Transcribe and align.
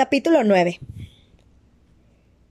Capítulo 0.00 0.44
9 0.44 0.80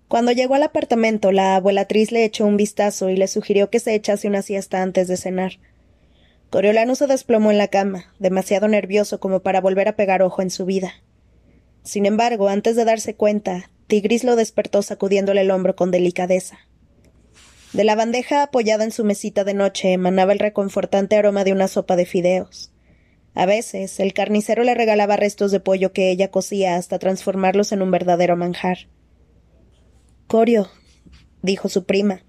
Cuando 0.08 0.32
llegó 0.32 0.54
al 0.54 0.62
apartamento, 0.62 1.32
la 1.32 1.56
abuelatriz 1.56 2.12
le 2.12 2.24
echó 2.24 2.46
un 2.46 2.58
vistazo 2.58 3.10
y 3.10 3.16
le 3.16 3.28
sugirió 3.28 3.72
que 3.72 3.80
se 3.80 3.96
echase 3.96 4.28
una 4.28 4.44
siesta 4.44 4.84
antes 4.84 5.08
de 5.08 5.18
cenar. 5.18 5.54
Coriolano 6.52 6.94
se 6.94 7.08
desplomó 7.08 7.50
en 7.50 7.58
la 7.58 7.68
cama, 7.68 8.14
demasiado 8.20 8.68
nervioso 8.68 9.20
como 9.20 9.40
para 9.40 9.62
volver 9.62 9.88
a 9.88 9.96
pegar 9.96 10.22
ojo 10.22 10.44
en 10.44 10.52
su 10.52 10.68
vida. 10.68 10.94
Sin 11.82 12.06
embargo, 12.06 12.50
antes 12.50 12.76
de 12.76 12.86
darse 12.86 13.16
cuenta, 13.16 13.72
Tigris 13.88 14.24
lo 14.24 14.36
despertó 14.36 14.84
sacudiéndole 14.84 15.42
el 15.42 15.50
hombro 15.50 15.76
con 15.76 15.90
delicadeza. 15.90 16.60
De 17.74 17.84
la 17.84 17.96
bandeja 17.96 18.44
apoyada 18.44 18.84
en 18.84 18.92
su 18.92 19.04
mesita 19.04 19.44
de 19.44 19.56
noche 19.56 19.92
emanaba 19.92 20.34
el 20.34 20.40
reconfortante 20.40 21.16
aroma 21.16 21.44
de 21.44 21.54
una 21.54 21.68
sopa 21.68 21.96
de 21.96 22.06
fideos. 22.06 22.72
A 23.34 23.46
veces 23.46 24.00
el 24.00 24.14
carnicero 24.14 24.64
le 24.64 24.74
regalaba 24.74 25.16
restos 25.16 25.52
de 25.52 25.60
pollo 25.60 25.94
que 25.94 26.10
ella 26.12 26.32
cocía 26.32 26.76
hasta 26.76 27.00
transformarlos 27.00 27.72
en 27.72 27.82
un 27.82 27.92
verdadero 27.92 28.36
manjar. 28.36 28.88
Corio, 30.28 30.70
dijo 31.42 31.70
su 31.70 31.86
prima. 31.86 32.24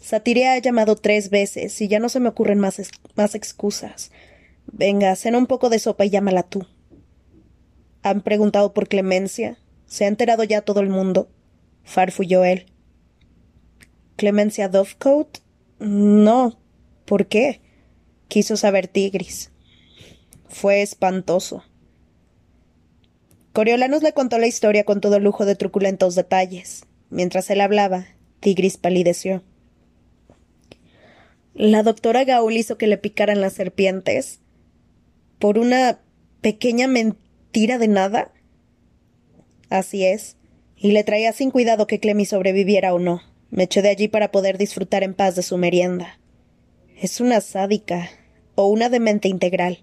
Satiria 0.00 0.54
ha 0.54 0.58
llamado 0.58 0.96
tres 0.96 1.30
veces 1.30 1.80
y 1.80 1.88
ya 1.88 1.98
no 1.98 2.08
se 2.08 2.20
me 2.20 2.28
ocurren 2.28 2.58
más, 2.58 2.80
más 3.16 3.34
excusas. 3.34 4.10
Venga, 4.66 5.14
cena 5.16 5.38
un 5.38 5.46
poco 5.46 5.68
de 5.68 5.78
sopa 5.78 6.04
y 6.04 6.10
llámala 6.10 6.42
tú. 6.42 6.66
¿Han 8.02 8.22
preguntado 8.22 8.72
por 8.72 8.88
Clemencia? 8.88 9.58
¿Se 9.86 10.04
ha 10.04 10.08
enterado 10.08 10.44
ya 10.44 10.62
todo 10.62 10.80
el 10.80 10.88
mundo? 10.88 11.28
farfulló 11.84 12.44
él. 12.44 12.66
¿Clemencia 14.16 14.68
Dovecote? 14.68 15.40
No. 15.80 16.58
¿Por 17.04 17.26
qué? 17.26 17.60
quiso 18.28 18.56
saber 18.56 18.86
Tigris. 18.86 19.50
Fue 20.50 20.82
espantoso. 20.82 21.62
Coriolanos 23.52 24.02
le 24.02 24.12
contó 24.12 24.36
la 24.38 24.48
historia 24.48 24.84
con 24.84 25.00
todo 25.00 25.20
lujo 25.20 25.46
de 25.46 25.54
truculentos 25.54 26.16
detalles. 26.16 26.86
Mientras 27.08 27.48
él 27.50 27.60
hablaba, 27.60 28.08
Tigris 28.40 28.76
palideció. 28.76 29.44
La 31.54 31.84
doctora 31.84 32.24
Gaul 32.24 32.56
hizo 32.56 32.78
que 32.78 32.88
le 32.88 32.98
picaran 32.98 33.40
las 33.40 33.52
serpientes. 33.52 34.40
¿Por 35.38 35.56
una 35.56 36.00
pequeña 36.40 36.88
mentira 36.88 37.78
de 37.78 37.88
nada? 37.88 38.32
Así 39.68 40.04
es. 40.04 40.36
Y 40.76 40.90
le 40.90 41.04
traía 41.04 41.32
sin 41.32 41.52
cuidado 41.52 41.86
que 41.86 42.00
Clemmy 42.00 42.24
sobreviviera 42.24 42.92
o 42.92 42.98
no. 42.98 43.22
Me 43.50 43.64
echó 43.64 43.82
de 43.82 43.88
allí 43.88 44.08
para 44.08 44.32
poder 44.32 44.58
disfrutar 44.58 45.04
en 45.04 45.14
paz 45.14 45.36
de 45.36 45.42
su 45.42 45.56
merienda. 45.58 46.18
Es 47.00 47.20
una 47.20 47.40
sádica. 47.40 48.10
o 48.56 48.66
una 48.66 48.88
demente 48.90 49.28
integral 49.28 49.78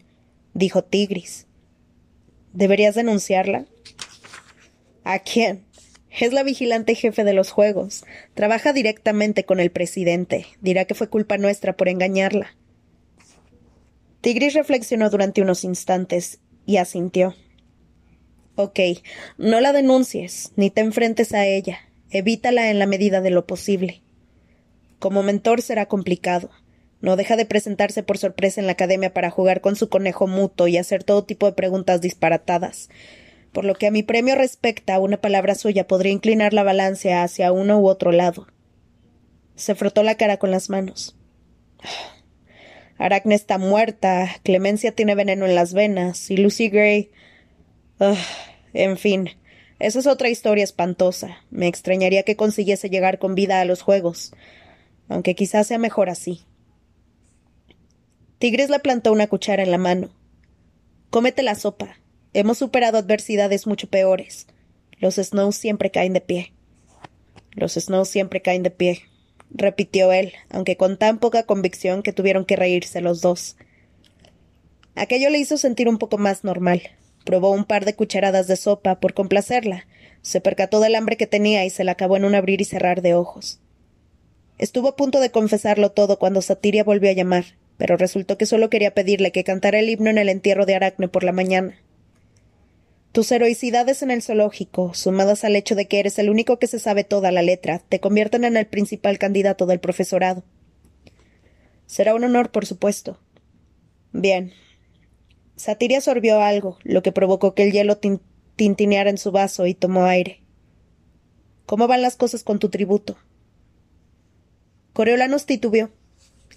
dijo 0.58 0.83
Tigris. 0.83 1.45
¿Deberías 2.52 2.95
denunciarla? 2.95 3.66
¿A 5.03 5.19
quién? 5.19 5.64
Es 6.09 6.33
la 6.33 6.41
vigilante 6.41 6.95
jefe 6.95 7.23
de 7.23 7.33
los 7.33 7.52
juegos. 7.52 8.03
Trabaja 8.33 8.73
directamente 8.73 9.45
con 9.45 9.59
el 9.59 9.69
presidente. 9.69 10.47
Dirá 10.59 10.86
que 10.86 10.95
fue 10.95 11.09
culpa 11.09 11.38
nuestra 11.38 11.77
por 11.77 11.89
engañarla. 11.89 12.55
Tigris 14.22 14.55
reflexionó 14.55 15.11
durante 15.11 15.44
unos 15.44 15.64
instantes 15.64 16.39
y 16.66 16.77
asintió. 16.77 17.36
Ok, 18.55 18.80
no 19.38 19.61
la 19.61 19.73
denuncies, 19.73 20.53
ni 20.55 20.71
te 20.71 20.81
enfrentes 20.81 21.33
a 21.36 21.45
ella. 21.45 21.77
Evítala 22.09 22.71
en 22.71 22.80
la 22.80 22.88
medida 22.88 23.21
de 23.21 23.30
lo 23.30 23.45
posible. 23.45 24.02
Como 24.97 25.21
mentor 25.21 25.61
será 25.61 25.86
complicado. 25.86 26.49
No 27.02 27.16
deja 27.16 27.36
de 27.36 27.45
presentarse 27.45 28.03
por 28.03 28.17
sorpresa 28.17 28.59
en 28.59 28.66
la 28.66 28.73
academia 28.73 29.14
para 29.14 29.30
jugar 29.30 29.62
con 29.62 29.76
su 29.76 29.90
conejo 29.90 30.28
muto 30.28 30.67
y 30.67 30.78
hacer 30.78 31.04
todo 31.04 31.23
tipo 31.23 31.45
de 31.45 31.54
preguntas 31.54 32.02
disparatadas. 32.02 32.89
Por 33.52 33.66
lo 33.66 33.76
que 33.76 33.88
a 33.88 33.92
mi 33.92 34.04
premio 34.04 34.36
respecta, 34.36 35.00
una 35.00 35.17
palabra 35.17 35.56
suya 35.56 35.88
podría 35.88 36.12
inclinar 36.12 36.54
la 36.54 36.64
balanza 36.64 37.23
hacia 37.23 37.52
uno 37.52 37.80
u 37.80 37.88
otro 37.88 38.12
lado. 38.12 38.48
Se 39.56 39.76
frotó 39.76 40.04
la 40.04 40.16
cara 40.16 40.38
con 40.38 40.52
las 40.52 40.70
manos. 40.70 41.16
Aracne 42.98 43.36
está 43.36 43.58
muerta, 43.58 44.30
Clemencia 44.44 44.92
tiene 44.92 45.14
veneno 45.14 45.45
en 45.45 45.55
las 45.55 45.73
venas, 45.73 46.32
y 46.32 46.38
Lucy 46.38 46.70
Gray. 46.70 47.11
en 48.73 48.98
fin, 48.98 49.30
esa 49.80 50.00
es 50.00 50.08
otra 50.08 50.30
historia 50.30 50.64
espantosa. 50.64 51.44
Me 51.52 51.67
extrañaría 51.67 52.23
que 52.23 52.36
consiguiese 52.36 52.89
llegar 52.89 53.20
con 53.20 53.36
vida 53.36 53.61
a 53.61 53.66
los 53.66 53.83
juegos, 53.83 54.33
aunque 55.10 55.36
quizás 55.36 55.67
sea 55.67 55.77
mejor 55.77 56.10
así. 56.10 56.46
Tigres 58.39 58.70
le 58.70 58.77
plantó 58.77 59.11
una 59.11 59.25
cuchara 59.25 59.64
en 59.64 59.71
la 59.71 59.80
mano. 59.80 60.09
Cómete 61.09 61.42
la 61.42 61.55
sopa. 61.55 61.98
Hemos 62.33 62.59
superado 62.59 62.99
adversidades 62.99 63.65
mucho 63.65 63.89
peores. 63.89 64.45
Los 64.99 65.15
Snows 65.15 65.55
siempre 65.55 65.89
caen 65.89 66.14
de 66.14 66.21
pie. 66.21 66.53
Los 67.53 67.73
Snows 67.73 68.09
siempre 68.09 68.43
caen 68.43 68.61
de 68.61 68.70
pie, 68.70 69.02
repitió 69.49 70.11
él, 70.11 70.33
aunque 70.52 70.77
con 70.77 70.97
tan 70.97 71.17
poca 71.17 71.47
convicción 71.47 72.03
que 72.03 72.14
tuvieron 72.14 72.45
que 72.45 72.55
reírse 72.55 73.02
los 73.02 73.21
dos. 73.21 73.58
Aquello 74.93 75.31
le 75.31 75.39
hizo 75.39 75.58
sentir 75.58 75.89
un 75.89 75.97
poco 75.97 76.20
más 76.20 76.43
normal. 76.43 76.83
Probó 77.26 77.49
un 77.49 77.65
par 77.65 77.86
de 77.86 77.95
cucharadas 77.95 78.45
de 78.45 78.55
sopa 78.55 78.99
por 78.99 79.15
complacerla. 79.15 79.87
Se 80.21 80.42
percató 80.42 80.80
del 80.80 80.93
hambre 80.93 81.17
que 81.17 81.26
tenía 81.26 81.65
y 81.65 81.71
se 81.71 81.83
la 81.83 81.93
acabó 81.93 82.17
en 82.17 82.26
un 82.26 82.36
abrir 82.36 82.61
y 82.61 82.65
cerrar 82.65 83.02
de 83.02 83.15
ojos. 83.15 83.61
Estuvo 84.59 84.89
a 84.89 84.95
punto 84.95 85.20
de 85.20 85.31
confesarlo 85.31 85.92
todo 85.92 86.20
cuando 86.20 86.43
Satiria 86.43 86.83
volvió 86.83 87.09
a 87.09 87.14
llamar 87.14 87.57
pero 87.77 87.98
resultó 87.98 88.38
que 88.38 88.45
solo 88.45 88.70
quería 88.70 88.93
pedirle 88.93 89.32
que 89.32 89.43
cantara 89.43 89.80
el 89.80 89.89
himno 89.89 90.10
en 90.10 90.17
el 90.17 90.30
entierro 90.30 90.65
de 90.65 90.76
Aracne 90.76 91.08
por 91.08 91.23
la 91.23 91.32
mañana. 91.32 91.76
Tus 93.11 93.32
heroicidades 93.32 94.04
en 94.04 94.11
el 94.11 94.21
zoológico, 94.21 94.93
sumadas 94.93 95.43
al 95.43 95.55
hecho 95.55 95.76
de 95.76 95.88
que 95.88 95.99
eres 95.99 96.20
el 96.20 96.30
único 96.30 96.60
que 96.60 96.67
se 96.67 96.80
sabe 96.80 97.04
toda 97.04 97.32
la 97.32 97.42
letra, 97.42 97.82
te 97.89 97.99
convierten 97.99 98.43
en 98.43 98.58
el 98.58 98.67
principal 98.67 99.17
candidato 99.17 99.65
del 99.65 99.80
profesorado. 99.80 100.43
Será 101.88 102.14
un 102.14 102.23
honor, 102.23 102.52
por 102.52 102.65
supuesto. 102.65 103.20
Bien. 104.11 104.52
Satiria 105.55 106.02
sorbió 106.02 106.42
algo, 106.42 106.77
lo 106.83 107.02
que 107.02 107.11
provocó 107.11 107.55
que 107.55 107.64
el 107.64 107.71
hielo 107.71 107.98
tintineara 108.55 109.09
en 109.09 109.17
su 109.17 109.32
vaso 109.32 109.65
y 109.65 109.73
tomó 109.73 110.05
aire. 110.05 110.42
¿Cómo 111.65 111.88
van 111.88 112.02
las 112.02 112.17
cosas 112.17 112.44
con 112.44 112.59
tu 112.59 112.70
tributo? 112.70 113.17
Coriolanos 114.94 115.45
titubeó. 115.45 115.89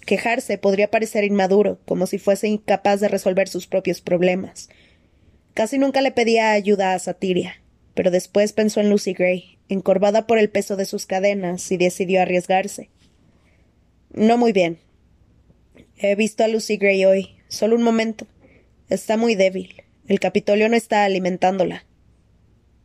Quejarse 0.05 0.57
podría 0.57 0.89
parecer 0.89 1.23
inmaduro, 1.23 1.79
como 1.85 2.07
si 2.07 2.17
fuese 2.17 2.47
incapaz 2.47 2.99
de 2.99 3.07
resolver 3.07 3.47
sus 3.47 3.67
propios 3.67 4.01
problemas. 4.01 4.69
Casi 5.53 5.77
nunca 5.77 6.01
le 6.01 6.11
pedía 6.11 6.51
ayuda 6.51 6.93
a 6.93 6.99
Satiria, 6.99 7.61
pero 7.93 8.09
después 8.09 8.53
pensó 8.53 8.79
en 8.79 8.89
Lucy 8.89 9.13
Gray, 9.13 9.57
encorvada 9.69 10.27
por 10.27 10.37
el 10.37 10.49
peso 10.49 10.75
de 10.75 10.85
sus 10.85 11.05
cadenas, 11.05 11.71
y 11.71 11.77
decidió 11.77 12.21
arriesgarse. 12.21 12.89
No 14.13 14.37
muy 14.37 14.53
bien. 14.53 14.79
He 15.97 16.15
visto 16.15 16.43
a 16.43 16.47
Lucy 16.47 16.77
Gray 16.77 17.05
hoy, 17.05 17.35
solo 17.47 17.75
un 17.75 17.83
momento. 17.83 18.25
Está 18.89 19.17
muy 19.17 19.35
débil. 19.35 19.83
El 20.07 20.19
Capitolio 20.19 20.67
no 20.67 20.75
está 20.75 21.03
alimentándola. 21.03 21.85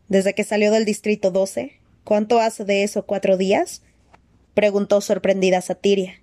¿Desde 0.08 0.34
que 0.34 0.44
salió 0.44 0.70
del 0.70 0.84
Distrito 0.84 1.30
12? 1.30 1.72
¿Cuánto 2.04 2.40
hace 2.40 2.64
de 2.64 2.84
eso? 2.84 3.06
¿Cuatro 3.06 3.36
días? 3.36 3.82
preguntó 4.54 5.00
sorprendida 5.00 5.60
Satiria. 5.60 6.20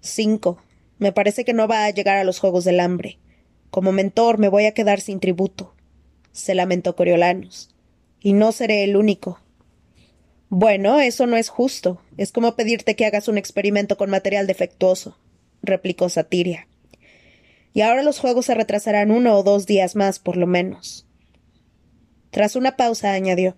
Cinco. 0.00 0.62
Me 0.98 1.12
parece 1.12 1.44
que 1.44 1.52
no 1.52 1.68
va 1.68 1.84
a 1.84 1.90
llegar 1.90 2.16
a 2.18 2.24
los 2.24 2.38
Juegos 2.38 2.64
del 2.64 2.80
Hambre. 2.80 3.18
Como 3.70 3.92
mentor 3.92 4.38
me 4.38 4.48
voy 4.48 4.66
a 4.66 4.74
quedar 4.74 5.00
sin 5.00 5.20
tributo. 5.20 5.74
Se 6.32 6.54
lamentó 6.54 6.96
Coriolanus. 6.96 7.74
Y 8.20 8.32
no 8.32 8.52
seré 8.52 8.84
el 8.84 8.96
único. 8.96 9.40
Bueno, 10.48 10.98
eso 10.98 11.26
no 11.26 11.36
es 11.36 11.48
justo. 11.48 12.02
Es 12.16 12.32
como 12.32 12.56
pedirte 12.56 12.96
que 12.96 13.06
hagas 13.06 13.28
un 13.28 13.38
experimento 13.38 13.96
con 13.96 14.10
material 14.10 14.46
defectuoso, 14.46 15.16
replicó 15.62 16.08
Satiria. 16.08 16.66
Y 17.72 17.82
ahora 17.82 18.02
los 18.02 18.18
juegos 18.18 18.46
se 18.46 18.54
retrasarán 18.54 19.12
uno 19.12 19.36
o 19.36 19.42
dos 19.44 19.66
días 19.66 19.94
más, 19.94 20.18
por 20.18 20.36
lo 20.36 20.48
menos. 20.48 21.06
Tras 22.30 22.56
una 22.56 22.76
pausa, 22.76 23.12
añadió 23.12 23.56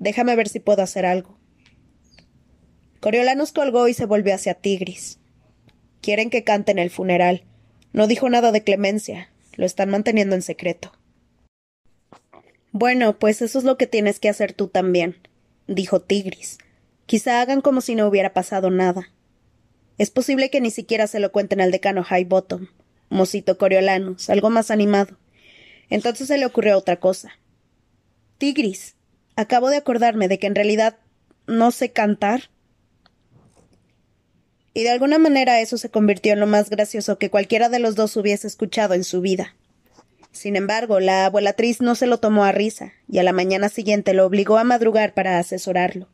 Déjame 0.00 0.34
ver 0.34 0.48
si 0.48 0.58
puedo 0.58 0.82
hacer 0.82 1.06
algo. 1.06 1.38
Coriolanus 3.00 3.52
colgó 3.52 3.86
y 3.86 3.94
se 3.94 4.06
volvió 4.06 4.34
hacia 4.34 4.54
Tigris. 4.54 5.20
Quieren 6.04 6.28
que 6.28 6.44
cante 6.44 6.70
en 6.70 6.78
el 6.78 6.90
funeral. 6.90 7.44
No 7.94 8.06
dijo 8.06 8.28
nada 8.28 8.52
de 8.52 8.62
clemencia. 8.62 9.30
Lo 9.54 9.64
están 9.64 9.88
manteniendo 9.88 10.34
en 10.34 10.42
secreto. 10.42 10.92
Bueno, 12.72 13.18
pues 13.18 13.40
eso 13.40 13.58
es 13.58 13.64
lo 13.64 13.78
que 13.78 13.86
tienes 13.86 14.20
que 14.20 14.28
hacer 14.28 14.52
tú 14.52 14.68
también, 14.68 15.16
dijo 15.66 16.02
Tigris. 16.02 16.58
Quizá 17.06 17.40
hagan 17.40 17.62
como 17.62 17.80
si 17.80 17.94
no 17.94 18.06
hubiera 18.06 18.34
pasado 18.34 18.68
nada. 18.68 19.08
Es 19.96 20.10
posible 20.10 20.50
que 20.50 20.60
ni 20.60 20.70
siquiera 20.70 21.06
se 21.06 21.20
lo 21.20 21.32
cuenten 21.32 21.62
al 21.62 21.70
decano 21.70 22.04
Highbottom, 22.04 22.66
mosito 23.08 23.56
Coriolanus, 23.56 24.28
algo 24.28 24.50
más 24.50 24.70
animado. 24.70 25.16
Entonces 25.88 26.28
se 26.28 26.36
le 26.36 26.44
ocurrió 26.44 26.76
otra 26.76 27.00
cosa. 27.00 27.30
Tigris, 28.36 28.94
acabo 29.36 29.70
de 29.70 29.78
acordarme 29.78 30.28
de 30.28 30.38
que 30.38 30.48
en 30.48 30.54
realidad 30.54 30.98
no 31.46 31.70
sé 31.70 31.92
cantar 31.92 32.50
y 34.74 34.82
de 34.82 34.90
alguna 34.90 35.18
manera 35.18 35.60
eso 35.60 35.78
se 35.78 35.88
convirtió 35.88 36.32
en 36.32 36.40
lo 36.40 36.46
más 36.46 36.68
gracioso 36.68 37.16
que 37.16 37.30
cualquiera 37.30 37.68
de 37.68 37.78
los 37.78 37.94
dos 37.94 38.16
hubiese 38.16 38.48
escuchado 38.48 38.94
en 38.94 39.04
su 39.04 39.20
vida. 39.20 39.54
Sin 40.32 40.56
embargo, 40.56 40.98
la 40.98 41.26
abuelatriz 41.26 41.80
no 41.80 41.94
se 41.94 42.08
lo 42.08 42.18
tomó 42.18 42.44
a 42.44 42.50
risa, 42.50 42.92
y 43.08 43.18
a 43.18 43.22
la 43.22 43.32
mañana 43.32 43.68
siguiente 43.68 44.14
lo 44.14 44.26
obligó 44.26 44.58
a 44.58 44.64
madrugar 44.64 45.14
para 45.14 45.38
asesorarlo. 45.38 46.08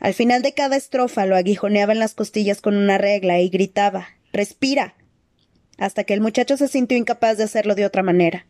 Al 0.00 0.14
final 0.14 0.40
de 0.40 0.54
cada 0.54 0.76
estrofa 0.76 1.26
lo 1.26 1.36
aguijoneaba 1.36 1.92
en 1.92 1.98
las 1.98 2.14
costillas 2.14 2.62
con 2.62 2.76
una 2.76 2.96
regla 2.96 3.38
y 3.40 3.50
gritaba 3.50 4.08
Respira. 4.32 4.94
hasta 5.76 6.04
que 6.04 6.14
el 6.14 6.20
muchacho 6.20 6.56
se 6.56 6.68
sintió 6.68 6.96
incapaz 6.96 7.36
de 7.36 7.44
hacerlo 7.44 7.74
de 7.74 7.84
otra 7.84 8.02
manera. 8.02 8.46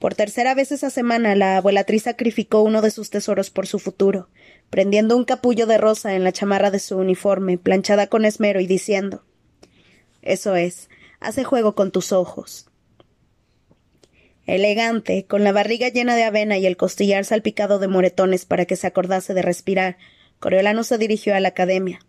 Por 0.00 0.14
tercera 0.14 0.54
vez 0.54 0.72
esa 0.72 0.88
semana 0.88 1.34
la 1.34 1.58
abuelatriz 1.58 2.04
sacrificó 2.04 2.62
uno 2.62 2.80
de 2.80 2.90
sus 2.90 3.10
tesoros 3.10 3.50
por 3.50 3.66
su 3.66 3.78
futuro, 3.78 4.30
prendiendo 4.70 5.14
un 5.14 5.24
capullo 5.24 5.66
de 5.66 5.76
rosa 5.76 6.14
en 6.14 6.24
la 6.24 6.32
chamarra 6.32 6.70
de 6.70 6.78
su 6.78 6.96
uniforme, 6.96 7.58
planchada 7.58 8.06
con 8.06 8.24
esmero 8.24 8.60
y 8.60 8.66
diciendo 8.66 9.26
Eso 10.22 10.56
es, 10.56 10.88
hace 11.20 11.44
juego 11.44 11.74
con 11.74 11.90
tus 11.90 12.12
ojos. 12.12 12.66
Elegante, 14.46 15.26
con 15.26 15.44
la 15.44 15.52
barriga 15.52 15.90
llena 15.90 16.16
de 16.16 16.24
avena 16.24 16.56
y 16.56 16.64
el 16.64 16.78
costillar 16.78 17.26
salpicado 17.26 17.78
de 17.78 17.88
moretones 17.88 18.46
para 18.46 18.64
que 18.64 18.76
se 18.76 18.86
acordase 18.86 19.34
de 19.34 19.42
respirar, 19.42 19.98
Coriolano 20.38 20.82
se 20.82 20.96
dirigió 20.96 21.34
a 21.34 21.40
la 21.40 21.48
academia. 21.48 22.00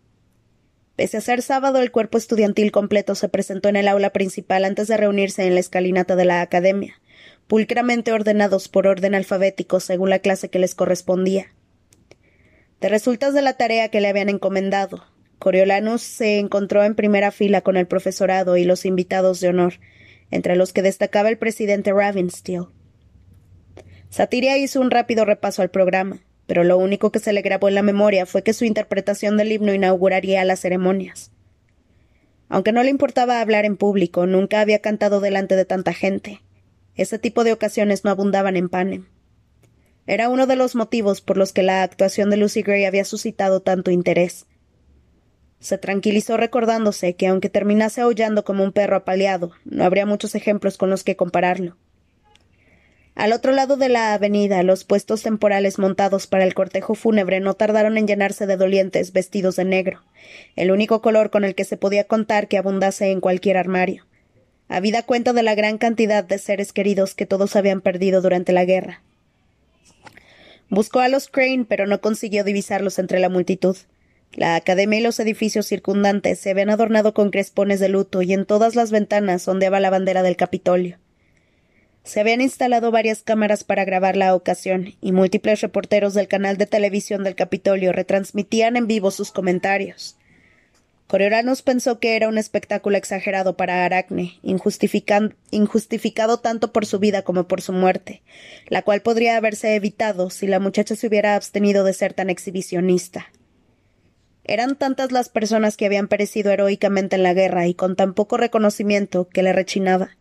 Pese 0.96 1.18
a 1.18 1.22
ser 1.22 1.42
sábado, 1.42 1.82
el 1.82 1.92
cuerpo 1.92 2.18
estudiantil 2.18 2.72
completo 2.72 3.16
se 3.16 3.28
presentó 3.28 3.68
en 3.68 3.76
el 3.76 3.90
aula 3.90 4.12
principal 4.12 4.64
antes 4.64 4.88
de 4.88 4.96
reunirse 4.96 5.46
en 5.46 5.56
la 5.56 5.60
escalinata 5.60 6.16
de 6.16 6.24
la 6.24 6.40
academia, 6.40 7.01
pulcramente 7.52 8.14
ordenados 8.14 8.70
por 8.70 8.88
orden 8.88 9.14
alfabético 9.14 9.82
según 9.82 10.10
la 10.10 10.20
clase 10.20 10.50
que 10.50 10.58
les 10.58 10.74
correspondía. 10.74 11.48
De 12.80 12.88
resultas 12.88 13.34
de 13.34 13.42
la 13.42 13.58
tarea 13.58 13.90
que 13.90 14.00
le 14.00 14.08
habían 14.08 14.30
encomendado, 14.30 15.04
Coriolanus 15.38 16.02
se 16.02 16.40
encontró 16.40 16.82
en 16.86 16.96
primera 16.96 17.30
fila 17.30 17.60
con 17.60 17.76
el 17.76 17.88
profesorado 17.88 18.56
y 18.56 18.64
los 18.64 18.86
invitados 18.86 19.42
de 19.42 19.50
honor, 19.50 19.82
entre 20.30 20.56
los 20.56 20.72
que 20.72 20.82
destacaba 20.82 21.28
el 21.28 21.38
presidente 21.38 21.92
Ravensteel. 21.92 22.68
Satiria 24.10 24.58
hizo 24.58 24.80
un 24.80 24.90
rápido 24.90 25.26
repaso 25.26 25.62
al 25.62 25.72
programa, 25.72 26.20
pero 26.48 26.64
lo 26.64 26.78
único 26.78 27.12
que 27.12 27.20
se 27.20 27.34
le 27.34 27.42
grabó 27.42 27.68
en 27.68 27.76
la 27.76 27.84
memoria 27.84 28.26
fue 28.26 28.44
que 28.44 28.54
su 28.54 28.64
interpretación 28.64 29.36
del 29.36 29.52
himno 29.52 29.74
inauguraría 29.74 30.46
las 30.46 30.62
ceremonias. 30.62 31.34
Aunque 32.48 32.72
no 32.72 32.82
le 32.82 32.92
importaba 32.92 33.42
hablar 33.42 33.66
en 33.66 33.76
público, 33.76 34.26
nunca 34.26 34.62
había 34.62 34.80
cantado 34.80 35.20
delante 35.20 35.58
de 35.58 35.66
tanta 35.66 35.92
gente. 35.92 36.40
Ese 36.96 37.20
tipo 37.20 37.44
de 37.44 37.54
ocasiones 37.54 38.04
no 38.04 38.12
abundaban 38.12 38.58
en 38.58 38.70
Panem. 38.70 39.06
Era 40.08 40.30
uno 40.30 40.48
de 40.48 40.56
los 40.56 40.76
motivos 40.76 41.22
por 41.22 41.38
los 41.38 41.54
que 41.54 41.64
la 41.64 41.84
actuación 41.84 42.30
de 42.30 42.38
Lucy 42.38 42.64
Gray 42.64 42.86
había 42.86 43.06
suscitado 43.06 43.62
tanto 43.62 43.92
interés. 43.92 44.46
Se 45.60 45.78
tranquilizó 45.78 46.38
recordándose 46.38 47.16
que 47.16 47.28
aunque 47.28 47.50
terminase 47.50 48.02
aullando 48.02 48.44
como 48.44 48.64
un 48.64 48.72
perro 48.72 48.96
apaleado, 48.96 49.52
no 49.64 49.84
habría 49.84 50.06
muchos 50.06 50.34
ejemplos 50.34 50.78
con 50.78 50.90
los 50.90 51.04
que 51.04 51.16
compararlo. 51.16 51.78
Al 53.14 53.34
otro 53.34 53.52
lado 53.52 53.78
de 53.78 53.90
la 53.90 54.14
avenida, 54.14 54.64
los 54.64 54.84
puestos 54.86 55.22
temporales 55.22 55.78
montados 55.78 56.28
para 56.28 56.46
el 56.46 56.54
cortejo 56.54 56.96
fúnebre 56.96 57.40
no 57.40 57.54
tardaron 57.54 57.98
en 57.98 58.08
llenarse 58.08 58.48
de 58.48 58.58
dolientes 58.58 59.12
vestidos 59.12 59.58
de 59.58 59.66
negro, 59.66 60.02
el 60.56 60.72
único 60.72 61.02
color 61.02 61.30
con 61.30 61.44
el 61.44 61.54
que 61.54 61.66
se 61.66 61.78
podía 61.78 62.06
contar 62.06 62.48
que 62.48 62.58
abundase 62.58 63.12
en 63.12 63.22
cualquier 63.22 63.58
armario, 63.58 64.06
habida 64.72 65.04
cuenta 65.04 65.34
de 65.34 65.44
la 65.44 65.54
gran 65.54 65.78
cantidad 65.78 66.24
de 66.24 66.38
seres 66.38 66.72
queridos 66.72 67.14
que 67.14 67.26
todos 67.26 67.56
habían 67.58 67.82
perdido 67.82 68.22
durante 68.22 68.54
la 68.54 68.64
guerra. 68.64 69.04
Buscó 70.70 71.02
a 71.02 71.10
los 71.10 71.28
Crane, 71.28 71.66
pero 71.68 71.88
no 71.88 72.00
consiguió 72.00 72.46
divisarlos 72.46 72.98
entre 72.98 73.20
la 73.20 73.28
multitud. 73.28 73.76
La 74.32 74.56
academia 74.56 75.00
y 75.00 75.04
los 75.04 75.20
edificios 75.20 75.66
circundantes 75.66 76.40
se 76.40 76.52
habían 76.52 76.70
adornado 76.70 77.14
con 77.14 77.32
crespones 77.32 77.82
de 77.82 77.90
luto 77.90 78.22
y 78.22 78.32
en 78.32 78.46
todas 78.46 78.76
las 78.76 78.92
ventanas 78.92 79.46
ondeaba 79.50 79.82
la 79.82 79.90
bandera 79.90 80.24
del 80.24 80.38
Capitolio. 80.38 80.98
Se 82.06 82.22
habían 82.22 82.40
instalado 82.40 82.92
varias 82.92 83.24
cámaras 83.24 83.66
para 83.66 83.84
grabar 83.84 84.16
la 84.16 84.34
ocasión, 84.34 84.96
y 85.02 85.12
múltiples 85.12 85.60
reporteros 85.60 86.14
del 86.14 86.30
canal 86.30 86.58
de 86.58 86.66
televisión 86.66 87.26
del 87.26 87.36
Capitolio 87.36 87.92
retransmitían 87.92 88.78
en 88.78 88.88
vivo 88.88 89.12
sus 89.12 89.32
comentarios. 89.32 90.16
Coriolanus 91.12 91.62
pensó 91.62 92.00
que 92.00 92.16
era 92.16 92.30
un 92.30 92.38
espectáculo 92.38 92.96
exagerado 92.96 93.58
para 93.58 93.84
Aracne, 93.84 94.40
injustificado 94.42 96.38
tanto 96.38 96.72
por 96.72 96.86
su 96.86 97.00
vida 97.00 97.24
como 97.24 97.50
por 97.50 97.62
su 97.62 97.74
muerte, 97.74 98.22
la 98.70 98.82
cual 98.84 99.02
podría 99.02 99.36
haberse 99.36 99.76
evitado 99.76 100.30
si 100.30 100.48
la 100.48 100.62
muchacha 100.62 100.96
se 100.96 101.08
hubiera 101.08 101.36
abstenido 101.36 101.84
de 101.84 101.92
ser 101.92 102.14
tan 102.14 102.30
exhibicionista. 102.30 103.30
Eran 104.46 104.78
tantas 104.78 105.12
las 105.12 105.28
personas 105.28 105.76
que 105.76 105.86
habían 105.86 106.08
perecido 106.08 106.50
heroicamente 106.50 107.18
en 107.18 107.24
la 107.24 107.34
guerra 107.34 107.68
y 107.68 107.74
con 107.74 107.98
tan 107.98 108.14
poco 108.14 108.38
reconocimiento 108.38 109.28
que 109.28 109.44
le 109.44 109.52
rechinaba. 109.52 110.12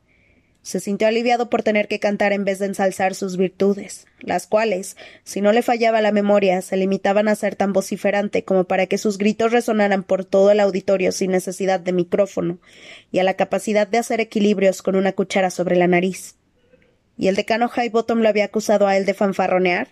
Se 0.63 0.79
sintió 0.79 1.09
aliviado 1.09 1.49
por 1.49 1.63
tener 1.63 1.89
que 1.89 2.01
cantar 2.01 2.33
en 2.33 2.45
vez 2.45 2.59
de 2.59 2.67
ensalzar 2.67 3.15
sus 3.15 3.37
virtudes, 3.39 4.07
las 4.21 4.47
cuales, 4.47 4.97
si 5.25 5.41
no 5.41 5.53
le 5.53 5.63
fallaba 5.63 6.03
la 6.03 6.13
memoria, 6.13 6.61
se 6.61 6.77
limitaban 6.77 7.29
a 7.29 7.35
ser 7.35 7.57
tan 7.57 7.73
vociferante 7.73 8.45
como 8.45 8.65
para 8.65 8.87
que 8.87 8.99
sus 8.99 9.17
gritos 9.17 9.53
resonaran 9.53 10.03
por 10.03 10.25
todo 10.25 10.51
el 10.51 10.61
auditorio 10.61 11.13
sin 11.13 11.31
necesidad 11.31 11.81
de 11.81 11.93
micrófono, 11.93 12.59
y 13.11 13.21
a 13.21 13.25
la 13.25 13.35
capacidad 13.35 13.87
de 13.87 13.99
hacer 13.99 14.21
equilibrios 14.21 14.83
con 14.83 14.97
una 14.97 15.13
cuchara 15.13 15.51
sobre 15.51 15.77
la 15.77 15.87
nariz. 15.87 16.37
¿Y 17.17 17.29
el 17.29 17.37
decano 17.37 17.71
Highbottom 17.75 18.21
lo 18.21 18.29
había 18.29 18.47
acusado 18.47 18.87
a 18.87 18.97
él 18.97 19.07
de 19.07 19.15
fanfarronear? 19.15 19.89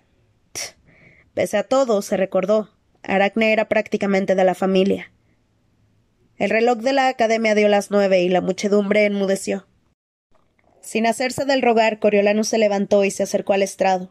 Pese 1.34 1.56
a 1.56 1.62
todo, 1.62 2.02
se 2.02 2.16
recordó, 2.16 2.70
Aracne 3.02 3.52
era 3.52 3.68
prácticamente 3.68 4.34
de 4.34 4.44
la 4.44 4.54
familia. 4.54 5.12
El 6.36 6.50
reloj 6.50 6.78
de 6.78 6.92
la 6.92 7.08
academia 7.08 7.54
dio 7.54 7.68
las 7.68 7.90
nueve 7.90 8.22
y 8.22 8.28
la 8.28 8.40
muchedumbre 8.40 9.04
enmudeció. 9.04 9.67
Sin 10.88 11.04
hacerse 11.06 11.44
del 11.44 11.60
rogar, 11.60 11.98
Coriolanus 11.98 12.48
se 12.48 12.56
levantó 12.56 13.04
y 13.04 13.10
se 13.10 13.22
acercó 13.22 13.52
al 13.52 13.60
estrado. 13.60 14.08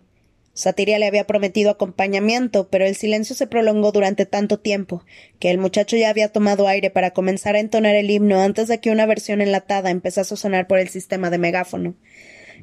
Satiria 0.54 1.00
le 1.00 1.08
había 1.08 1.26
prometido 1.26 1.72
acompañamiento, 1.72 2.70
pero 2.70 2.86
el 2.86 2.96
silencio 2.96 3.36
se 3.36 3.48
prolongó 3.48 3.92
durante 3.92 4.28
tanto 4.28 4.60
tiempo 4.60 5.04
que 5.40 5.50
el 5.50 5.58
muchacho 5.58 5.98
ya 5.98 6.12
había 6.12 6.32
tomado 6.32 6.68
aire 6.68 6.92
para 6.92 7.14
comenzar 7.14 7.56
a 7.56 7.62
entonar 7.62 7.96
el 7.96 8.12
himno 8.12 8.42
antes 8.42 8.68
de 8.68 8.80
que 8.80 8.92
una 8.92 9.08
versión 9.08 9.42
enlatada 9.42 9.90
empezase 9.90 10.36
a 10.36 10.38
sonar 10.38 10.68
por 10.68 10.78
el 10.78 10.88
sistema 10.90 11.32
de 11.32 11.40
megáfono, 11.40 11.96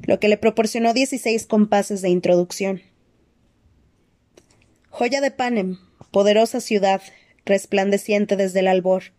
lo 0.03 0.17
que 0.17 0.29
le 0.29 0.37
proporcionó 0.37 0.93
dieciséis 0.93 1.45
compases 1.45 2.01
de 2.01 2.07
introducción. 2.07 2.83
Joya 4.91 5.19
de 5.19 5.31
Panem, 5.31 5.77
poderosa 6.11 6.61
ciudad, 6.61 7.01
resplandeciente 7.43 8.37
desde 8.37 8.61
el 8.61 8.69
albor. 8.69 9.11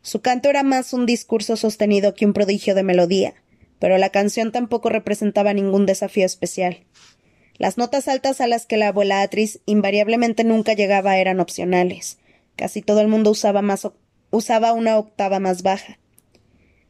Su 0.00 0.22
canto 0.22 0.48
era 0.48 0.62
más 0.62 0.94
un 0.94 1.04
discurso 1.04 1.58
sostenido 1.58 2.14
que 2.14 2.24
un 2.24 2.32
prodigio 2.32 2.74
de 2.74 2.82
melodía, 2.82 3.34
pero 3.78 3.98
la 3.98 4.10
canción 4.10 4.52
tampoco 4.52 4.88
representaba 4.88 5.52
ningún 5.52 5.86
desafío 5.86 6.26
especial. 6.26 6.84
Las 7.56 7.78
notas 7.78 8.08
altas 8.08 8.40
a 8.40 8.46
las 8.46 8.66
que 8.66 8.76
la 8.76 8.88
abuela 8.88 9.22
Atriz 9.22 9.60
invariablemente 9.66 10.42
nunca 10.44 10.74
llegaba 10.74 11.18
eran 11.18 11.40
opcionales. 11.40 12.18
Casi 12.56 12.82
todo 12.82 13.00
el 13.00 13.08
mundo 13.08 13.30
usaba, 13.30 13.62
más, 13.62 13.88
usaba 14.30 14.72
una 14.72 14.98
octava 14.98 15.38
más 15.38 15.62
baja. 15.62 15.98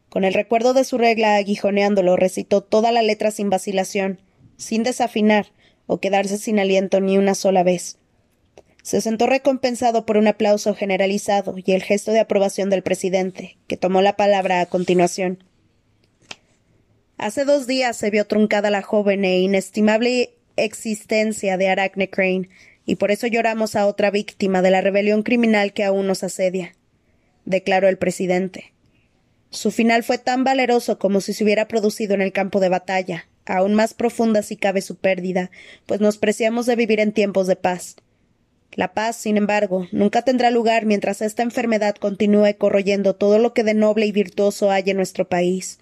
Con 0.08 0.24
el 0.24 0.32
recuerdo 0.32 0.74
de 0.74 0.84
su 0.84 0.96
regla 0.96 1.36
aguijoneándolo, 1.36 2.16
recitó 2.16 2.62
toda 2.62 2.92
la 2.92 3.02
letra 3.02 3.30
sin 3.30 3.50
vacilación, 3.50 4.20
sin 4.56 4.84
desafinar 4.84 5.48
o 5.86 5.98
quedarse 5.98 6.38
sin 6.38 6.58
aliento 6.58 7.00
ni 7.00 7.18
una 7.18 7.34
sola 7.34 7.62
vez. 7.62 7.98
Se 8.82 9.00
sentó 9.00 9.26
recompensado 9.26 10.06
por 10.06 10.16
un 10.16 10.28
aplauso 10.28 10.74
generalizado 10.74 11.56
y 11.56 11.72
el 11.72 11.82
gesto 11.82 12.12
de 12.12 12.20
aprobación 12.20 12.70
del 12.70 12.82
presidente, 12.82 13.58
que 13.66 13.76
tomó 13.76 14.02
la 14.02 14.16
palabra 14.16 14.60
a 14.60 14.66
continuación. 14.66 15.42
Hace 17.16 17.44
dos 17.44 17.66
días 17.66 17.96
se 17.96 18.10
vio 18.10 18.26
truncada 18.26 18.70
la 18.70 18.82
joven 18.82 19.24
e 19.24 19.38
inestimable 19.38 20.34
existencia 20.56 21.56
de 21.56 21.68
Arachne 21.68 22.10
Crane, 22.10 22.48
y 22.86 22.96
por 22.96 23.10
eso 23.10 23.26
lloramos 23.26 23.76
a 23.76 23.86
otra 23.86 24.10
víctima 24.10 24.62
de 24.62 24.70
la 24.70 24.80
rebelión 24.80 25.22
criminal 25.22 25.72
que 25.72 25.84
aún 25.84 26.06
nos 26.06 26.22
asedia, 26.24 26.74
declaró 27.44 27.88
el 27.88 27.98
presidente. 27.98 28.72
Su 29.50 29.70
final 29.70 30.02
fue 30.02 30.18
tan 30.18 30.42
valeroso 30.44 30.98
como 30.98 31.20
si 31.20 31.32
se 31.32 31.44
hubiera 31.44 31.68
producido 31.68 32.14
en 32.14 32.20
el 32.20 32.32
campo 32.32 32.58
de 32.60 32.68
batalla, 32.68 33.28
aún 33.46 33.74
más 33.74 33.94
profunda 33.94 34.42
si 34.42 34.56
cabe 34.56 34.82
su 34.82 34.96
pérdida, 34.96 35.50
pues 35.86 36.00
nos 36.00 36.18
preciamos 36.18 36.66
de 36.66 36.76
vivir 36.76 36.98
en 36.98 37.12
tiempos 37.12 37.46
de 37.46 37.56
paz. 37.56 37.96
La 38.72 38.92
paz, 38.92 39.16
sin 39.16 39.36
embargo, 39.36 39.86
nunca 39.92 40.22
tendrá 40.22 40.50
lugar 40.50 40.84
mientras 40.84 41.22
esta 41.22 41.44
enfermedad 41.44 41.94
continúe 41.94 42.56
corroyendo 42.58 43.14
todo 43.14 43.38
lo 43.38 43.54
que 43.54 43.62
de 43.62 43.74
noble 43.74 44.06
y 44.06 44.12
virtuoso 44.12 44.72
hay 44.72 44.90
en 44.90 44.96
nuestro 44.96 45.28
país. 45.28 45.78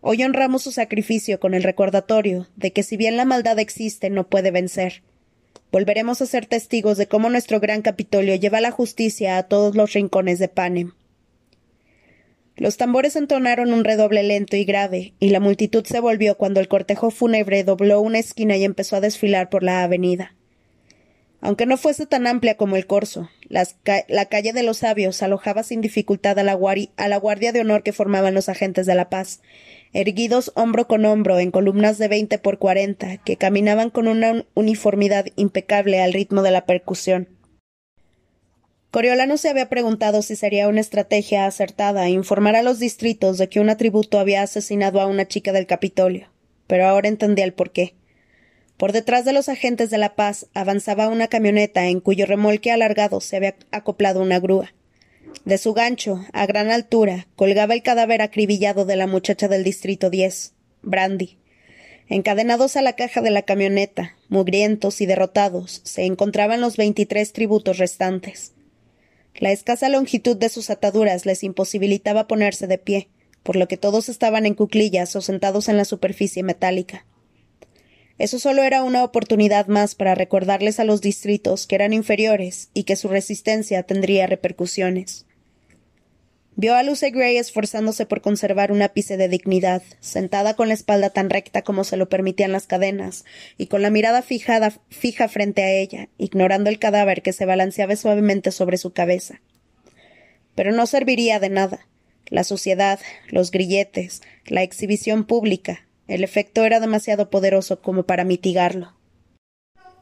Hoy 0.00 0.22
honramos 0.22 0.62
su 0.62 0.70
sacrificio 0.70 1.40
con 1.40 1.54
el 1.54 1.64
recordatorio 1.64 2.46
de 2.54 2.72
que 2.72 2.84
si 2.84 2.96
bien 2.96 3.16
la 3.16 3.24
maldad 3.24 3.58
existe, 3.58 4.10
no 4.10 4.28
puede 4.28 4.52
vencer. 4.52 5.02
Volveremos 5.72 6.22
a 6.22 6.26
ser 6.26 6.46
testigos 6.46 6.96
de 6.98 7.08
cómo 7.08 7.28
nuestro 7.30 7.58
gran 7.58 7.82
Capitolio 7.82 8.36
lleva 8.36 8.60
la 8.60 8.70
justicia 8.70 9.38
a 9.38 9.42
todos 9.42 9.74
los 9.74 9.92
rincones 9.92 10.38
de 10.38 10.48
Panem. 10.48 10.92
Los 12.56 12.76
tambores 12.76 13.16
entonaron 13.16 13.72
un 13.72 13.84
redoble 13.84 14.22
lento 14.22 14.56
y 14.56 14.64
grave, 14.64 15.14
y 15.18 15.30
la 15.30 15.40
multitud 15.40 15.84
se 15.84 16.00
volvió 16.00 16.36
cuando 16.36 16.60
el 16.60 16.68
cortejo 16.68 17.10
fúnebre 17.10 17.62
dobló 17.64 18.00
una 18.00 18.18
esquina 18.18 18.56
y 18.56 18.64
empezó 18.64 18.96
a 18.96 19.00
desfilar 19.00 19.48
por 19.50 19.62
la 19.62 19.82
avenida. 19.82 20.34
Aunque 21.40 21.66
no 21.66 21.76
fuese 21.76 22.06
tan 22.06 22.26
amplia 22.26 22.56
como 22.56 22.76
el 22.76 22.86
corso, 22.86 23.30
la 23.48 24.24
calle 24.26 24.52
de 24.52 24.62
los 24.62 24.78
sabios 24.78 25.22
alojaba 25.22 25.62
sin 25.62 25.80
dificultad 25.80 26.38
a 26.38 26.42
la, 26.42 26.58
a 26.96 27.08
la 27.08 27.16
guardia 27.16 27.52
de 27.52 27.60
honor 27.60 27.82
que 27.82 27.92
formaban 27.92 28.34
los 28.34 28.48
agentes 28.48 28.86
de 28.86 28.94
la 28.94 29.08
paz, 29.08 29.40
erguidos 29.92 30.52
hombro 30.54 30.86
con 30.86 31.04
hombro 31.06 31.38
en 31.38 31.50
columnas 31.50 31.98
de 31.98 32.08
veinte 32.08 32.38
por 32.38 32.58
cuarenta, 32.58 33.16
que 33.18 33.36
caminaban 33.36 33.90
con 33.90 34.06
una 34.06 34.44
uniformidad 34.54 35.26
impecable 35.36 36.02
al 36.02 36.12
ritmo 36.12 36.42
de 36.42 36.50
la 36.50 36.66
percusión. 36.66 37.28
Coriolano 38.90 39.36
se 39.36 39.50
había 39.50 39.68
preguntado 39.68 40.22
si 40.22 40.34
sería 40.34 40.66
una 40.66 40.80
estrategia 40.80 41.46
acertada 41.46 42.08
informar 42.08 42.56
a 42.56 42.62
los 42.62 42.78
distritos 42.78 43.36
de 43.36 43.48
que 43.48 43.60
un 43.60 43.68
atributo 43.68 44.18
había 44.18 44.42
asesinado 44.42 45.00
a 45.00 45.06
una 45.06 45.28
chica 45.28 45.52
del 45.52 45.66
Capitolio, 45.66 46.28
pero 46.66 46.86
ahora 46.86 47.08
entendía 47.08 47.44
el 47.44 47.52
porqué. 47.52 47.94
Por 48.78 48.92
detrás 48.92 49.24
de 49.24 49.32
los 49.32 49.48
agentes 49.48 49.90
de 49.90 49.98
la 49.98 50.14
paz 50.14 50.46
avanzaba 50.54 51.08
una 51.08 51.26
camioneta 51.26 51.88
en 51.88 51.98
cuyo 52.00 52.26
remolque 52.26 52.70
alargado 52.70 53.20
se 53.20 53.36
había 53.36 53.56
acoplado 53.72 54.22
una 54.22 54.38
grúa. 54.38 54.72
De 55.44 55.58
su 55.58 55.74
gancho, 55.74 56.24
a 56.32 56.46
gran 56.46 56.70
altura, 56.70 57.26
colgaba 57.34 57.74
el 57.74 57.82
cadáver 57.82 58.22
acribillado 58.22 58.84
de 58.84 58.94
la 58.94 59.08
muchacha 59.08 59.48
del 59.48 59.64
Distrito 59.64 60.10
10, 60.10 60.52
Brandy. 60.82 61.38
Encadenados 62.08 62.76
a 62.76 62.82
la 62.82 62.94
caja 62.94 63.20
de 63.20 63.30
la 63.30 63.42
camioneta, 63.42 64.16
mugrientos 64.28 65.00
y 65.00 65.06
derrotados, 65.06 65.80
se 65.82 66.04
encontraban 66.04 66.60
los 66.60 66.76
veintitrés 66.76 67.32
tributos 67.32 67.78
restantes. 67.78 68.52
La 69.34 69.50
escasa 69.50 69.88
longitud 69.88 70.36
de 70.36 70.48
sus 70.48 70.70
ataduras 70.70 71.26
les 71.26 71.42
imposibilitaba 71.42 72.28
ponerse 72.28 72.68
de 72.68 72.78
pie, 72.78 73.08
por 73.42 73.56
lo 73.56 73.66
que 73.66 73.76
todos 73.76 74.08
estaban 74.08 74.46
en 74.46 74.54
cuclillas 74.54 75.16
o 75.16 75.20
sentados 75.20 75.68
en 75.68 75.76
la 75.76 75.84
superficie 75.84 76.44
metálica. 76.44 77.04
Eso 78.18 78.40
solo 78.40 78.64
era 78.64 78.82
una 78.82 79.04
oportunidad 79.04 79.68
más 79.68 79.94
para 79.94 80.16
recordarles 80.16 80.80
a 80.80 80.84
los 80.84 81.00
distritos 81.00 81.66
que 81.66 81.76
eran 81.76 81.92
inferiores 81.92 82.70
y 82.74 82.82
que 82.82 82.96
su 82.96 83.08
resistencia 83.08 83.84
tendría 83.84 84.26
repercusiones. 84.26 85.24
Vio 86.56 86.74
a 86.74 86.82
Lucy 86.82 87.10
Gray 87.10 87.36
esforzándose 87.36 88.04
por 88.04 88.20
conservar 88.20 88.72
un 88.72 88.82
ápice 88.82 89.16
de 89.16 89.28
dignidad, 89.28 89.80
sentada 90.00 90.54
con 90.54 90.66
la 90.66 90.74
espalda 90.74 91.10
tan 91.10 91.30
recta 91.30 91.62
como 91.62 91.84
se 91.84 91.96
lo 91.96 92.08
permitían 92.08 92.50
las 92.50 92.66
cadenas, 92.66 93.24
y 93.56 93.68
con 93.68 93.80
la 93.80 93.90
mirada 93.90 94.22
fijada, 94.22 94.72
fija 94.88 95.28
frente 95.28 95.62
a 95.62 95.70
ella, 95.70 96.08
ignorando 96.18 96.68
el 96.68 96.80
cadáver 96.80 97.22
que 97.22 97.32
se 97.32 97.46
balanceaba 97.46 97.94
suavemente 97.94 98.50
sobre 98.50 98.76
su 98.76 98.92
cabeza. 98.92 99.40
Pero 100.56 100.72
no 100.72 100.86
serviría 100.86 101.38
de 101.38 101.50
nada. 101.50 101.86
La 102.26 102.42
suciedad, 102.42 102.98
los 103.28 103.52
grilletes, 103.52 104.22
la 104.44 104.64
exhibición 104.64 105.24
pública, 105.24 105.86
el 106.08 106.24
efecto 106.24 106.64
era 106.64 106.80
demasiado 106.80 107.30
poderoso 107.30 107.80
como 107.80 108.02
para 108.02 108.24
mitigarlo. 108.24 108.94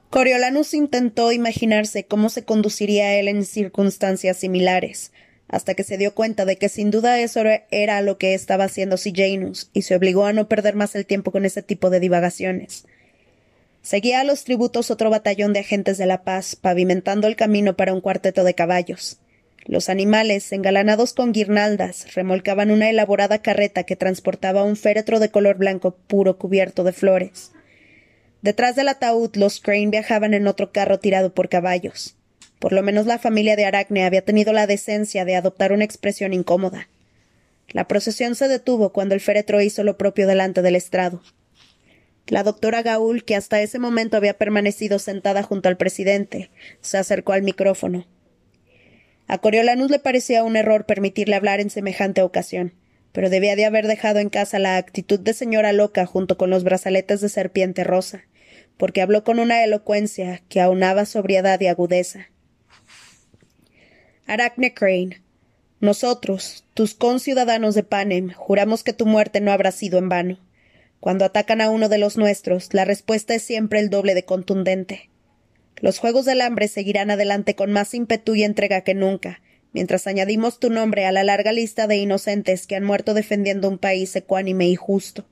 Coriolanus 0.09 0.73
intentó 0.73 1.33
imaginarse 1.33 2.07
cómo 2.07 2.31
se 2.31 2.45
conduciría 2.45 3.15
él 3.17 3.29
en 3.29 3.45
circunstancias 3.45 4.37
similares, 4.37 5.13
hasta 5.49 5.75
que 5.75 5.83
se 5.83 5.99
dio 5.99 6.15
cuenta 6.15 6.45
de 6.45 6.57
que 6.57 6.69
sin 6.69 6.91
duda 6.91 7.21
eso 7.21 7.43
era 7.71 8.01
lo 8.03 8.17
que 8.17 8.35
estaba 8.35 8.65
haciendo 8.65 8.97
Janus, 8.97 9.69
y 9.73 9.83
se 9.83 9.97
obligó 9.97 10.25
a 10.25 10.33
no 10.33 10.49
perder 10.49 10.77
más 10.77 10.95
el 10.95 11.07
tiempo 11.07 11.33
con 11.33 11.45
ese 11.45 11.63
tipo 11.63 11.91
de 11.91 12.01
divagaciones. 12.01 12.87
Seguía 13.83 14.21
a 14.21 14.25
los 14.25 14.45
tributos 14.45 14.91
otro 14.91 15.11
batallón 15.11 15.53
de 15.53 15.61
agentes 15.61 15.99
de 15.99 16.07
la 16.07 16.23
paz, 16.23 16.57
pavimentando 16.57 17.27
el 17.27 17.37
camino 17.37 17.77
para 17.77 17.93
un 17.93 18.01
cuarteto 18.01 18.43
de 18.43 18.55
caballos. 18.55 19.19
Los 19.69 19.89
animales, 19.89 20.53
engalanados 20.53 21.13
con 21.13 21.33
guirnaldas, 21.33 22.15
remolcaban 22.15 22.71
una 22.71 22.89
elaborada 22.89 23.43
carreta 23.43 23.83
que 23.83 23.97
transportaba 23.97 24.63
un 24.63 24.77
féretro 24.77 25.19
de 25.19 25.31
color 25.31 25.57
blanco 25.57 25.97
puro 26.07 26.39
cubierto 26.39 26.85
de 26.85 26.93
flores. 26.93 27.51
Detrás 28.43 28.77
del 28.77 28.89
ataúd, 28.89 29.35
los 29.35 29.61
Crane 29.61 29.89
viajaban 29.89 30.35
en 30.35 30.47
otro 30.47 30.71
carro 30.71 31.01
tirado 31.01 31.35
por 31.35 31.49
caballos. 31.49 32.17
Por 32.61 32.73
lo 32.73 32.85
menos 32.85 33.07
la 33.07 33.19
familia 33.19 33.57
de 33.57 33.65
Aracne 33.65 34.05
había 34.05 34.25
tenido 34.25 34.53
la 34.53 34.69
decencia 34.69 35.25
de 35.25 35.35
adoptar 35.35 35.73
una 35.73 35.85
expresión 35.85 36.33
incómoda. 36.33 36.89
La 37.69 37.89
procesión 37.89 38.37
se 38.37 38.47
detuvo 38.47 38.93
cuando 38.93 39.17
el 39.17 39.21
féretro 39.21 39.61
hizo 39.61 39.83
lo 39.83 39.99
propio 39.99 40.29
delante 40.29 40.63
del 40.63 40.77
estrado. 40.77 41.23
La 42.29 42.45
doctora 42.45 42.83
Gaul, 42.83 43.25
que 43.25 43.35
hasta 43.35 43.61
ese 43.61 43.81
momento 43.81 44.17
había 44.17 44.39
permanecido 44.39 45.01
sentada 45.01 45.43
junto 45.43 45.69
al 45.69 45.77
presidente, 45.77 46.51
se 46.81 46.99
acercó 46.99 47.33
al 47.33 47.43
micrófono. 47.43 48.07
A 49.27 49.39
Coriolanus 49.39 49.91
le 49.91 49.99
parecía 49.99 50.45
un 50.45 50.57
error 50.57 50.87
permitirle 50.87 51.35
hablar 51.35 51.61
en 51.61 51.71
semejante 51.71 52.23
ocasión, 52.23 52.75
pero 53.13 53.31
debía 53.31 53.57
de 53.57 53.65
haber 53.65 53.87
dejado 53.87 54.19
en 54.21 54.29
casa 54.29 54.59
la 54.59 54.77
actitud 54.77 55.19
de 55.19 55.33
señora 55.33 55.73
loca 55.73 56.07
junto 56.07 56.37
con 56.37 56.51
los 56.51 56.65
brazaletes 56.65 57.21
de 57.21 57.29
serpiente 57.29 57.83
rosa, 57.83 58.25
porque 58.77 59.03
habló 59.03 59.25
con 59.25 59.39
una 59.39 59.65
elocuencia 59.65 60.43
que 60.49 60.61
aunaba 60.61 61.07
sobriedad 61.07 61.61
y 61.61 61.67
agudeza. 61.67 62.29
Arachne 64.27 64.75
Crane, 64.75 65.23
nosotros, 65.81 66.65
tus 66.75 66.95
conciudadanos 66.95 67.75
de 67.75 67.83
Panem, 67.83 68.33
juramos 68.33 68.83
que 68.83 68.93
tu 68.93 69.07
muerte 69.07 69.41
no 69.41 69.53
habrá 69.53 69.73
sido 69.73 69.99
en 69.99 70.09
vano. 70.09 70.39
Cuando 71.01 71.25
atacan 71.25 71.61
a 71.61 71.71
uno 71.71 71.89
de 71.89 71.99
los 71.99 72.17
nuestros, 72.17 72.73
la 72.75 72.85
respuesta 72.85 73.35
es 73.35 73.43
siempre 73.43 73.81
el 73.81 73.91
doble 73.91 74.15
de 74.15 74.25
contundente. 74.25 75.11
Los 75.81 75.99
Juegos 75.99 76.25
del 76.25 76.41
Hambre 76.41 76.69
seguirán 76.69 77.11
adelante 77.11 77.55
con 77.55 77.73
más 77.73 77.93
ímpetu 77.93 78.35
y 78.35 78.45
entrega 78.45 78.81
que 78.81 78.95
nunca, 78.95 79.43
mientras 79.73 80.07
añadimos 80.07 80.59
tu 80.59 80.71
nombre 80.71 81.05
a 81.05 81.13
la 81.13 81.23
larga 81.23 81.53
lista 81.53 81.87
de 81.87 81.97
inocentes 81.97 82.67
que 82.67 82.77
han 82.77 82.85
muerto 82.85 83.13
defendiendo 83.13 83.69
un 83.69 83.79
país 83.79 84.17
ecuánime 84.17 84.69
y 84.69 84.77
justo. 84.77 85.27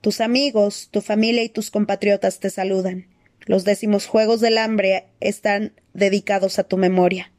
Tus 0.00 0.20
amigos, 0.20 0.88
tu 0.90 1.00
familia 1.00 1.42
y 1.42 1.48
tus 1.48 1.70
compatriotas 1.70 2.38
te 2.38 2.48
saludan. 2.48 3.08
Los 3.44 3.64
décimos 3.64 4.06
Juegos 4.06 4.40
del 4.40 4.56
Hambre 4.56 5.06
están 5.18 5.72
dedicados 5.94 6.58
a 6.58 6.64
tu 6.64 6.76
memoria. 6.76 7.32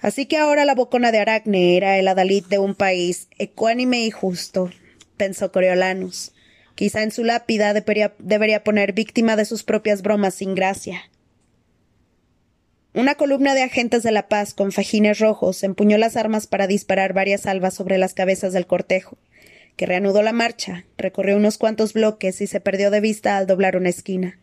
Así 0.00 0.26
que 0.26 0.36
ahora 0.36 0.64
la 0.64 0.74
bocona 0.74 1.10
de 1.10 1.18
Aracne 1.18 1.76
era 1.76 1.98
el 1.98 2.06
adalid 2.06 2.44
de 2.44 2.58
un 2.58 2.74
país 2.74 3.28
ecuánime 3.38 4.04
y 4.04 4.10
justo, 4.10 4.70
pensó 5.16 5.50
Coriolanus. 5.50 6.32
Quizá 6.78 7.02
en 7.02 7.10
su 7.10 7.24
lápida 7.24 7.74
debería, 7.74 8.62
poner 8.62 8.92
víctima 8.92 9.34
de 9.34 9.44
sus 9.44 9.64
propias 9.64 10.00
bromas 10.00 10.34
sin 10.34 10.54
gracia. 10.54 11.10
Una 12.94 13.16
columna 13.16 13.56
de 13.56 13.64
agentes 13.64 14.04
de 14.04 14.12
la 14.12 14.28
paz 14.28 14.54
con 14.54 14.70
fajines 14.70 15.18
rojos 15.18 15.64
empuñó 15.64 15.98
las 15.98 16.16
armas 16.16 16.46
para 16.46 16.68
disparar 16.68 17.14
varias 17.14 17.40
salvas 17.40 17.74
sobre 17.74 17.98
las 17.98 18.14
cabezas 18.14 18.52
del 18.52 18.68
cortejo, 18.68 19.18
que 19.74 19.86
reanudó 19.86 20.22
la 20.22 20.32
marcha, 20.32 20.84
recorrió 20.96 21.36
unos 21.36 21.58
cuantos 21.58 21.94
bloques 21.94 22.40
y 22.40 22.46
se 22.46 22.60
perdió 22.60 22.92
de 22.92 23.00
vista 23.00 23.38
al 23.38 23.48
doblar 23.48 23.76
una 23.76 23.88
esquina. 23.88 24.38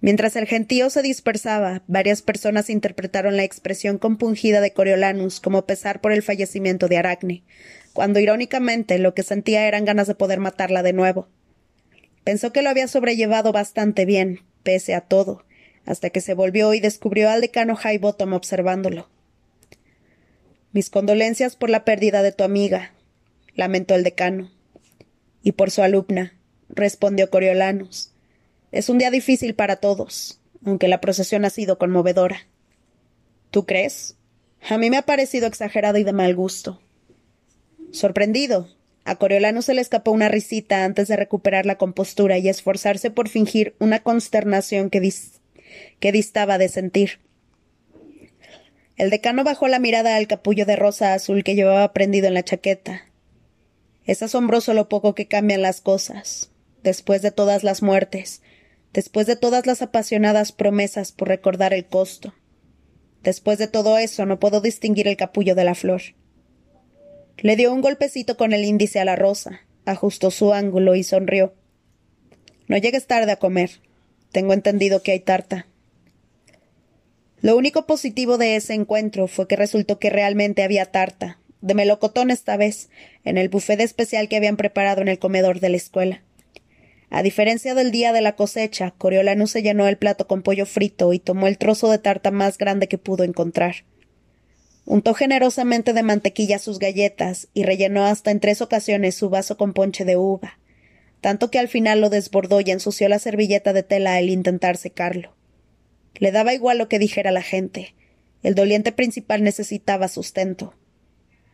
Mientras 0.00 0.34
el 0.34 0.46
gentío 0.46 0.88
se 0.88 1.02
dispersaba, 1.02 1.82
varias 1.88 2.22
personas 2.22 2.70
interpretaron 2.70 3.36
la 3.36 3.44
expresión 3.44 3.98
compungida 3.98 4.62
de 4.62 4.72
Coriolanus 4.72 5.40
como 5.40 5.66
pesar 5.66 6.00
por 6.00 6.12
el 6.12 6.22
fallecimiento 6.22 6.88
de 6.88 6.96
Aracne, 6.96 7.42
cuando 7.98 8.20
irónicamente 8.20 8.96
lo 9.00 9.12
que 9.12 9.24
sentía 9.24 9.66
eran 9.66 9.84
ganas 9.84 10.06
de 10.06 10.14
poder 10.14 10.38
matarla 10.38 10.84
de 10.84 10.92
nuevo. 10.92 11.26
Pensó 12.22 12.52
que 12.52 12.62
lo 12.62 12.70
había 12.70 12.86
sobrellevado 12.86 13.50
bastante 13.50 14.04
bien, 14.04 14.42
pese 14.62 14.94
a 14.94 15.00
todo, 15.00 15.44
hasta 15.84 16.10
que 16.10 16.20
se 16.20 16.34
volvió 16.34 16.72
y 16.74 16.78
descubrió 16.78 17.28
al 17.28 17.40
decano 17.40 17.76
Highbottom 17.76 18.34
observándolo. 18.34 19.10
Mis 20.70 20.90
condolencias 20.90 21.56
por 21.56 21.70
la 21.70 21.84
pérdida 21.84 22.22
de 22.22 22.30
tu 22.30 22.44
amiga, 22.44 22.92
lamentó 23.56 23.96
el 23.96 24.04
decano. 24.04 24.48
Y 25.42 25.50
por 25.50 25.72
su 25.72 25.82
alumna, 25.82 26.38
respondió 26.68 27.30
Coriolanus. 27.30 28.12
Es 28.70 28.88
un 28.90 28.98
día 28.98 29.10
difícil 29.10 29.56
para 29.56 29.74
todos, 29.74 30.40
aunque 30.64 30.86
la 30.86 31.00
procesión 31.00 31.44
ha 31.44 31.50
sido 31.50 31.78
conmovedora. 31.78 32.46
¿Tú 33.50 33.66
crees? 33.66 34.14
A 34.70 34.78
mí 34.78 34.88
me 34.88 34.98
ha 34.98 35.02
parecido 35.02 35.48
exagerado 35.48 35.98
y 35.98 36.04
de 36.04 36.12
mal 36.12 36.36
gusto. 36.36 36.80
Sorprendido. 37.92 38.68
A 39.04 39.16
Coriolano 39.16 39.62
se 39.62 39.72
le 39.72 39.80
escapó 39.80 40.10
una 40.10 40.28
risita 40.28 40.84
antes 40.84 41.08
de 41.08 41.16
recuperar 41.16 41.64
la 41.64 41.78
compostura 41.78 42.36
y 42.38 42.48
esforzarse 42.48 43.10
por 43.10 43.28
fingir 43.28 43.74
una 43.78 44.02
consternación 44.02 44.90
que, 44.90 45.12
que 45.98 46.12
distaba 46.12 46.58
de 46.58 46.68
sentir. 46.68 47.20
El 48.96 49.10
decano 49.10 49.44
bajó 49.44 49.68
la 49.68 49.78
mirada 49.78 50.16
al 50.16 50.26
capullo 50.26 50.66
de 50.66 50.76
rosa 50.76 51.14
azul 51.14 51.44
que 51.44 51.54
llevaba 51.54 51.92
prendido 51.92 52.26
en 52.26 52.34
la 52.34 52.42
chaqueta. 52.42 53.06
Es 54.04 54.22
asombroso 54.22 54.74
lo 54.74 54.88
poco 54.88 55.14
que 55.14 55.28
cambian 55.28 55.62
las 55.62 55.80
cosas, 55.80 56.50
después 56.82 57.22
de 57.22 57.30
todas 57.30 57.62
las 57.62 57.80
muertes, 57.82 58.42
después 58.92 59.26
de 59.26 59.36
todas 59.36 59.66
las 59.66 59.82
apasionadas 59.82 60.52
promesas 60.52 61.12
por 61.12 61.28
recordar 61.28 61.72
el 61.72 61.86
costo. 61.86 62.34
Después 63.22 63.58
de 63.58 63.68
todo 63.68 63.98
eso 63.98 64.26
no 64.26 64.38
puedo 64.38 64.60
distinguir 64.60 65.08
el 65.08 65.16
capullo 65.16 65.54
de 65.54 65.64
la 65.64 65.74
flor. 65.74 66.02
Le 67.40 67.54
dio 67.54 67.72
un 67.72 67.82
golpecito 67.82 68.36
con 68.36 68.52
el 68.52 68.64
índice 68.64 68.98
a 68.98 69.04
la 69.04 69.14
rosa, 69.14 69.60
ajustó 69.84 70.32
su 70.32 70.52
ángulo 70.52 70.96
y 70.96 71.04
sonrió. 71.04 71.54
No 72.66 72.76
llegues 72.76 73.06
tarde 73.06 73.30
a 73.30 73.36
comer. 73.36 73.80
Tengo 74.32 74.52
entendido 74.52 75.02
que 75.02 75.12
hay 75.12 75.20
tarta. 75.20 75.68
Lo 77.40 77.56
único 77.56 77.86
positivo 77.86 78.38
de 78.38 78.56
ese 78.56 78.74
encuentro 78.74 79.28
fue 79.28 79.46
que 79.46 79.54
resultó 79.54 80.00
que 80.00 80.10
realmente 80.10 80.64
había 80.64 80.86
tarta, 80.86 81.38
de 81.60 81.74
melocotón 81.74 82.32
esta 82.32 82.56
vez, 82.56 82.90
en 83.24 83.38
el 83.38 83.48
buffet 83.48 83.80
especial 83.80 84.28
que 84.28 84.36
habían 84.36 84.56
preparado 84.56 85.00
en 85.00 85.08
el 85.08 85.20
comedor 85.20 85.60
de 85.60 85.68
la 85.68 85.76
escuela. 85.76 86.22
A 87.08 87.22
diferencia 87.22 87.76
del 87.76 87.92
día 87.92 88.12
de 88.12 88.20
la 88.20 88.34
cosecha, 88.34 88.92
Coriolanus 88.98 89.52
se 89.52 89.62
llenó 89.62 89.86
el 89.86 89.96
plato 89.96 90.26
con 90.26 90.42
pollo 90.42 90.66
frito 90.66 91.12
y 91.12 91.20
tomó 91.20 91.46
el 91.46 91.56
trozo 91.56 91.88
de 91.88 91.98
tarta 91.98 92.32
más 92.32 92.58
grande 92.58 92.88
que 92.88 92.98
pudo 92.98 93.22
encontrar. 93.22 93.76
Untó 94.90 95.12
generosamente 95.12 95.92
de 95.92 96.02
mantequilla 96.02 96.58
sus 96.58 96.78
galletas 96.78 97.48
y 97.52 97.62
rellenó 97.64 98.04
hasta 98.04 98.30
en 98.30 98.40
tres 98.40 98.62
ocasiones 98.62 99.14
su 99.14 99.28
vaso 99.28 99.58
con 99.58 99.74
ponche 99.74 100.06
de 100.06 100.16
uva, 100.16 100.58
tanto 101.20 101.50
que 101.50 101.58
al 101.58 101.68
final 101.68 102.00
lo 102.00 102.08
desbordó 102.08 102.62
y 102.62 102.70
ensució 102.70 103.08
la 103.08 103.18
servilleta 103.18 103.74
de 103.74 103.82
tela 103.82 104.14
al 104.14 104.30
intentar 104.30 104.78
secarlo. 104.78 105.36
Le 106.14 106.32
daba 106.32 106.54
igual 106.54 106.78
lo 106.78 106.88
que 106.88 106.98
dijera 106.98 107.32
la 107.32 107.42
gente. 107.42 107.94
El 108.42 108.54
doliente 108.54 108.90
principal 108.92 109.42
necesitaba 109.42 110.08
sustento. 110.08 110.74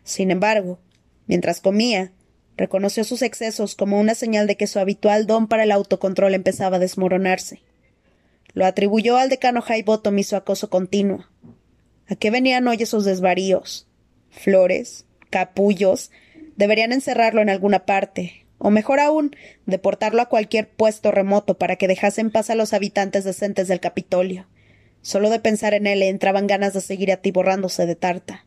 Sin 0.05 0.31
embargo, 0.31 0.79
mientras 1.27 1.61
comía, 1.61 2.13
Reconoció 2.57 3.03
sus 3.03 3.23
excesos 3.23 3.75
como 3.75 3.99
una 3.99 4.15
señal 4.15 4.47
de 4.47 4.57
que 4.57 4.69
su 4.69 4.79
habitual 4.79 5.27
don 5.27 5.49
para 5.49 5.65
el 5.65 5.73
autocontrol 5.73 6.35
empezaba 6.35 6.77
a 6.77 6.81
desmoronarse. 6.81 7.63
Lo 8.53 8.65
atribuyó 8.65 9.17
al 9.17 9.29
decano 9.29 9.63
Highbottom 9.69 10.19
y 10.19 10.23
su 10.23 10.37
acoso 10.37 10.71
continuo. 10.71 11.27
¿A 12.07 12.17
qué 12.17 12.31
venían 12.31 12.69
hoy 12.69 12.79
esos 12.81 13.05
desvaríos? 13.05 13.87
Flores, 14.31 15.07
capullos, 15.31 16.11
deberían 16.57 16.93
encerrarlo 16.93 17.41
en 17.41 17.49
alguna 17.49 17.87
parte, 17.87 18.47
o 18.59 18.71
mejor 18.71 19.01
aún, 19.01 19.35
deportarlo 19.65 20.21
a 20.21 20.29
cualquier 20.29 20.69
puesto 20.69 21.11
remoto 21.11 21.59
para 21.59 21.77
que 21.77 21.89
dejase 21.89 22.21
en 22.21 22.31
paz 22.31 22.51
a 22.51 22.55
los 22.55 22.75
habitantes 22.75 23.25
decentes 23.25 23.69
del 23.69 23.81
Capitolio. 23.81 24.47
Solo 25.01 25.31
de 25.31 25.41
pensar 25.41 25.75
en 25.75 25.87
él 25.87 26.01
le 26.01 26.09
entraban 26.09 26.47
ganas 26.47 26.75
de 26.75 26.81
seguir 26.81 27.11
atiborrándose 27.11 27.87
de 27.87 27.97
tarta. 27.97 28.47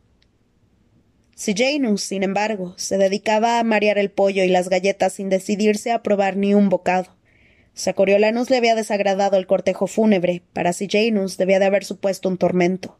Si 1.35 1.53
Janus, 1.55 2.01
sin 2.01 2.23
embargo, 2.23 2.73
se 2.77 2.97
dedicaba 2.97 3.59
a 3.59 3.63
marear 3.63 3.99
el 3.99 4.09
pollo 4.09 4.43
y 4.43 4.49
las 4.49 4.69
galletas 4.69 5.13
sin 5.13 5.29
decidirse 5.29 5.91
a 5.91 6.01
probar 6.01 6.35
ni 6.35 6.55
un 6.55 6.69
bocado. 6.69 7.15
Si 7.73 7.91
a 7.91 7.93
Coriolanus 7.93 8.49
le 8.49 8.57
había 8.57 8.73
desagradado 8.73 9.37
el 9.37 9.45
cortejo 9.45 9.85
fúnebre, 9.85 10.41
para 10.53 10.73
Janus 10.73 11.37
debía 11.37 11.59
de 11.59 11.65
haber 11.65 11.85
supuesto 11.85 12.27
un 12.27 12.39
tormento. 12.39 12.97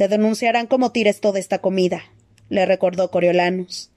Te 0.00 0.08
denunciarán 0.08 0.66
como 0.66 0.92
tires 0.92 1.20
toda 1.20 1.38
esta 1.38 1.58
comida, 1.58 2.04
le 2.48 2.64
recordó 2.64 3.10
Coriolanus. 3.10 3.90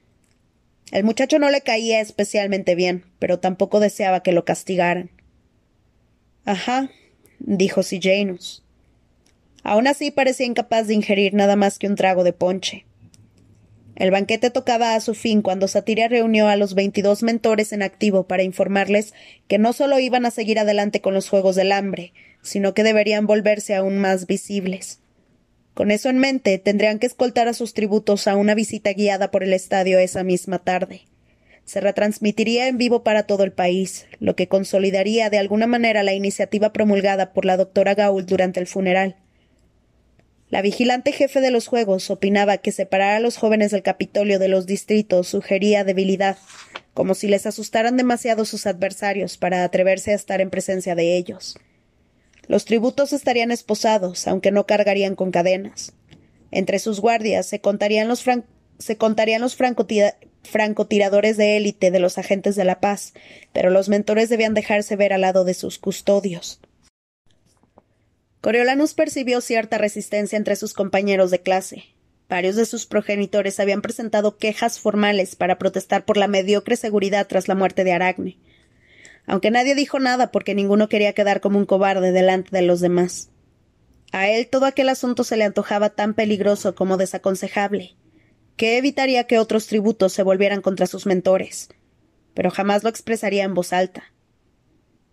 El 0.91 1.05
muchacho 1.05 1.39
no 1.39 1.50
le 1.50 1.62
caía 1.62 2.01
especialmente 2.01 2.75
bien, 2.75 3.05
pero 3.19 3.39
tampoco 3.39 3.79
deseaba 3.79 4.22
que 4.22 4.33
lo 4.33 4.43
castigaran. 4.43 5.12
Ajá, 6.43 6.89
dijo 7.39 7.79
Janus. 7.83 8.65
Aún 9.63 9.88
así 9.88 10.12
parecía 10.12 10.45
incapaz 10.45 10.88
de 10.88 10.95
ingerir 10.95 11.33
nada 11.36 11.55
más 11.55 11.79
que 11.79 11.88
un 11.88 11.95
trago 11.95 12.25
de 12.25 12.33
ponche. 12.33 12.86
El 13.95 14.12
banquete 14.12 14.50
tocaba 14.50 14.95
a 14.95 15.00
su 15.00 15.13
fin 15.13 15.41
cuando 15.41 15.69
Satiria 15.69 16.10
reunió 16.10 16.50
a 16.50 16.57
los 16.57 16.75
veintidós 16.75 17.24
mentores 17.24 17.72
en 17.72 17.81
activo 17.81 18.27
para 18.27 18.43
informarles 18.43 19.13
que 19.48 19.57
no 19.57 19.72
solo 19.72 20.00
iban 20.00 20.25
a 20.25 20.31
seguir 20.31 20.60
adelante 20.60 21.00
con 21.00 21.13
los 21.13 21.29
Juegos 21.29 21.55
del 21.55 21.72
Hambre, 21.72 22.12
sino 22.41 22.74
que 22.74 22.83
deberían 22.83 23.25
volverse 23.25 23.74
aún 23.74 24.00
más 24.00 24.27
visibles. 24.27 25.00
Con 25.74 25.89
eso 25.89 26.10
en 26.10 26.20
mente, 26.20 26.60
tendrían 26.60 27.00
que 27.00 27.08
escoltar 27.08 27.48
a 27.48 27.53
sus 27.53 27.74
tributos 27.74 28.27
a 28.27 28.36
una 28.36 28.53
visita 28.53 28.94
guiada 28.94 29.32
por 29.32 29.44
el 29.44 29.53
estadio 29.53 29.98
esa 29.98 30.24
misma 30.24 30.60
tarde. 30.60 31.01
Se 31.65 31.80
retransmitiría 31.80 32.68
en 32.68 32.77
vivo 32.77 33.03
para 33.03 33.24
todo 33.24 33.44
el 33.44 33.53
país, 33.53 34.06
lo 34.20 34.36
que 34.36 34.48
consolidaría 34.48 35.30
de 35.30 35.39
alguna 35.39 35.65
manera 35.65 36.03
la 36.03 36.13
iniciativa 36.13 36.74
promulgada 36.74 37.34
por 37.34 37.46
la 37.46 37.58
doctora 37.58 37.96
Gaul 37.96 38.25
durante 38.25 38.60
el 38.60 38.68
funeral. 38.68 39.15
La 40.50 40.62
vigilante 40.62 41.12
jefe 41.13 41.42
de 41.42 41.50
los 41.50 41.68
Juegos 41.68 42.12
opinaba 42.12 42.60
que 42.60 42.72
separar 42.72 43.15
a 43.15 43.20
los 43.20 43.38
jóvenes 43.38 43.72
del 43.72 43.82
Capitolio 43.82 44.38
de 44.38 44.50
los 44.50 44.68
distritos 44.68 45.27
sugería 45.30 45.84
debilidad, 45.84 46.38
como 46.94 47.15
si 47.15 47.27
les 47.27 47.48
asustaran 47.48 47.98
demasiado 47.98 48.46
sus 48.46 48.68
adversarios 48.68 49.38
para 49.38 49.63
atreverse 49.63 50.12
a 50.12 50.15
estar 50.15 50.42
en 50.42 50.51
presencia 50.51 50.94
de 50.94 51.18
ellos. 51.18 51.58
Los 52.48 52.66
tributos 52.66 53.14
estarían 53.14 53.52
esposados, 53.52 54.28
aunque 54.28 54.52
no 54.52 54.66
cargarían 54.66 55.16
con 55.16 55.32
cadenas. 55.32 55.94
Entre 56.52 56.80
sus 56.80 57.00
guardias 57.00 57.48
se 57.48 57.62
contarían 57.62 58.08
los, 58.08 58.24
francotiradores 60.44 61.38
de 61.38 61.58
élite 61.58 61.90
de 61.90 62.00
los 62.00 62.18
agentes 62.18 62.56
de 62.56 62.66
la 62.66 62.80
paz, 62.80 63.14
pero 63.54 63.70
los 63.70 63.90
mentores 63.90 64.30
debían 64.30 64.54
dejarse 64.54 64.96
ver 64.96 65.14
al 65.14 65.22
lado 65.22 65.46
de 65.46 65.54
sus 65.54 65.80
custodios. 65.80 66.60
Coriolanus 68.42 68.94
percibió 68.94 69.40
cierta 69.40 69.77
resistencia 69.77 70.38
entre 70.38 70.58
sus 70.58 70.74
compañeros 70.74 71.32
de 71.32 71.42
clase. 71.42 71.86
Varios 72.27 72.56
de 72.56 72.66
sus 72.66 72.86
progenitores 72.86 73.60
habían 73.60 73.82
presentado 73.82 74.38
quejas 74.38 74.79
formales 74.79 75.36
para 75.36 75.58
protestar 75.58 76.03
por 76.03 76.18
la 76.18 76.27
mediocre 76.27 76.75
seguridad 76.75 77.25
tras 77.27 77.48
la 77.48 77.56
muerte 77.56 77.84
de 77.84 77.94
Aracne, 77.94 78.38
aunque 79.25 79.51
nadie 79.51 79.75
dijo 79.75 80.00
nada 80.00 80.31
porque 80.31 80.55
ninguno 80.55 80.90
quería 80.90 81.14
quedar 81.14 81.42
como 81.42 81.57
un 81.57 81.66
cobarde 81.66 82.12
delante 82.12 82.50
de 82.51 82.62
los 82.62 82.79
demás. 82.79 83.29
A 84.12 84.27
él 84.29 84.48
todo 84.48 84.66
aquel 84.66 84.90
asunto 84.90 85.24
se 85.24 85.38
le 85.38 85.44
antojaba 85.44 85.90
tan 85.90 86.14
peligroso 86.14 86.75
como 86.75 86.98
desaconsejable, 86.98 87.96
que 88.57 88.77
evitaría 88.77 89.25
que 89.25 89.40
otros 89.40 89.68
tributos 89.68 90.14
se 90.14 90.24
volvieran 90.24 90.62
contra 90.62 90.86
sus 90.86 91.05
mentores, 91.05 91.70
pero 92.33 92.51
jamás 92.51 92.83
lo 92.83 92.90
expresaría 92.90 93.44
en 93.44 93.53
voz 93.53 93.74
alta. 93.74 94.14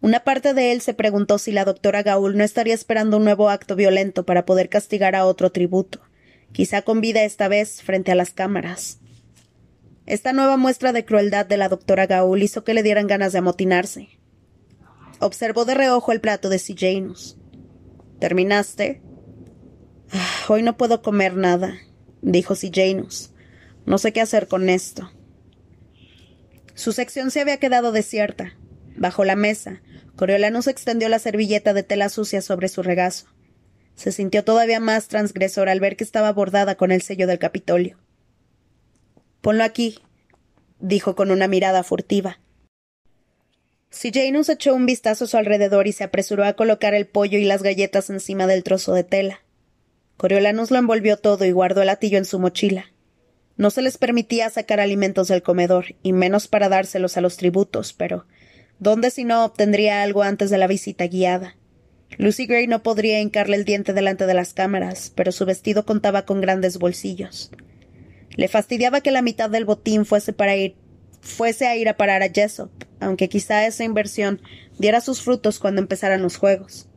Una 0.02 0.20
parte 0.20 0.54
de 0.54 0.72
él 0.72 0.80
se 0.80 0.94
preguntó 0.94 1.38
si 1.38 1.52
la 1.52 1.64
doctora 1.64 2.02
Gaul 2.02 2.36
no 2.36 2.44
estaría 2.44 2.74
esperando 2.74 3.18
un 3.18 3.24
nuevo 3.24 3.50
acto 3.50 3.76
violento 3.76 4.24
para 4.24 4.46
poder 4.46 4.68
castigar 4.68 5.14
a 5.14 5.26
otro 5.26 5.50
tributo, 5.52 6.00
quizá 6.52 6.82
con 6.82 7.00
vida 7.00 7.22
esta 7.22 7.48
vez 7.48 7.82
frente 7.82 8.10
a 8.10 8.14
las 8.14 8.32
cámaras. 8.32 8.98
Esta 10.10 10.32
nueva 10.32 10.56
muestra 10.56 10.92
de 10.92 11.04
crueldad 11.04 11.46
de 11.46 11.56
la 11.56 11.68
doctora 11.68 12.08
Gaul 12.08 12.42
hizo 12.42 12.64
que 12.64 12.74
le 12.74 12.82
dieran 12.82 13.06
ganas 13.06 13.30
de 13.30 13.38
amotinarse. 13.38 14.08
Observó 15.20 15.64
de 15.64 15.74
reojo 15.74 16.10
el 16.10 16.20
plato 16.20 16.48
de 16.48 16.58
Janus. 16.58 17.38
¿Terminaste? 18.18 19.02
Ah, 20.10 20.46
hoy 20.48 20.64
no 20.64 20.76
puedo 20.76 21.00
comer 21.00 21.36
nada, 21.36 21.78
dijo 22.22 22.54
Janus. 22.56 23.30
No 23.86 23.98
sé 23.98 24.12
qué 24.12 24.20
hacer 24.20 24.48
con 24.48 24.68
esto. 24.68 25.12
Su 26.74 26.90
sección 26.90 27.30
se 27.30 27.40
había 27.40 27.58
quedado 27.58 27.92
desierta. 27.92 28.56
Bajo 28.96 29.24
la 29.24 29.36
mesa, 29.36 29.80
Coriolanus 30.16 30.66
extendió 30.66 31.08
la 31.08 31.20
servilleta 31.20 31.72
de 31.72 31.84
tela 31.84 32.08
sucia 32.08 32.42
sobre 32.42 32.66
su 32.66 32.82
regazo. 32.82 33.26
Se 33.94 34.10
sintió 34.10 34.42
todavía 34.42 34.80
más 34.80 35.06
transgresor 35.06 35.68
al 35.68 35.78
ver 35.78 35.96
que 35.96 36.02
estaba 36.02 36.32
bordada 36.32 36.74
con 36.74 36.90
el 36.90 37.00
sello 37.00 37.28
del 37.28 37.38
Capitolio. 37.38 37.96
Ponlo 39.40 39.64
aquí, 39.64 39.98
dijo 40.78 41.14
con 41.14 41.30
una 41.30 41.48
mirada 41.48 41.82
furtiva. 41.82 42.40
Si 43.90 44.12
Janus 44.12 44.48
echó 44.48 44.74
un 44.74 44.86
vistazo 44.86 45.24
a 45.24 45.28
su 45.28 45.36
alrededor 45.36 45.86
y 45.86 45.92
se 45.92 46.04
apresuró 46.04 46.44
a 46.44 46.52
colocar 46.52 46.94
el 46.94 47.06
pollo 47.06 47.38
y 47.38 47.44
las 47.44 47.62
galletas 47.62 48.10
encima 48.10 48.46
del 48.46 48.62
trozo 48.62 48.92
de 48.94 49.04
tela. 49.04 49.40
Coriolanus 50.16 50.70
lo 50.70 50.78
envolvió 50.78 51.16
todo 51.16 51.44
y 51.44 51.50
guardó 51.50 51.80
el 51.80 51.86
latillo 51.86 52.18
en 52.18 52.24
su 52.24 52.38
mochila. 52.38 52.92
No 53.56 53.70
se 53.70 53.82
les 53.82 53.98
permitía 53.98 54.48
sacar 54.50 54.80
alimentos 54.80 55.28
del 55.28 55.42
comedor, 55.42 55.96
y 56.02 56.12
menos 56.12 56.46
para 56.46 56.68
dárselos 56.68 57.16
a 57.16 57.20
los 57.20 57.36
tributos, 57.36 57.92
pero 57.92 58.26
¿Dónde 58.80 59.10
si 59.10 59.24
no 59.24 59.44
obtendría 59.44 60.02
algo 60.02 60.22
antes 60.22 60.48
de 60.48 60.56
la 60.56 60.66
visita 60.66 61.06
guiada? 61.06 61.54
Lucy 62.16 62.46
Gray 62.46 62.66
no 62.66 62.82
podría 62.82 63.20
hincarle 63.20 63.56
el 63.56 63.66
diente 63.66 63.92
delante 63.92 64.24
de 64.24 64.32
las 64.32 64.54
cámaras, 64.54 65.12
pero 65.14 65.32
su 65.32 65.44
vestido 65.44 65.84
contaba 65.84 66.24
con 66.24 66.40
grandes 66.40 66.78
bolsillos. 66.78 67.50
Le 68.36 68.48
fastidiaba 68.48 69.00
que 69.00 69.10
la 69.10 69.22
mitad 69.22 69.50
del 69.50 69.64
botín 69.64 70.04
fuese 70.04 70.32
para 70.32 70.56
ir 70.56 70.76
fuese 71.20 71.66
a 71.66 71.76
ir 71.76 71.88
a 71.88 71.96
parar 71.96 72.22
a 72.22 72.30
Jessop, 72.30 72.70
aunque 72.98 73.28
quizá 73.28 73.66
esa 73.66 73.84
inversión 73.84 74.40
diera 74.78 75.00
sus 75.00 75.22
frutos 75.22 75.58
cuando 75.58 75.80
empezaran 75.80 76.22
los 76.22 76.36
juegos. 76.36 76.88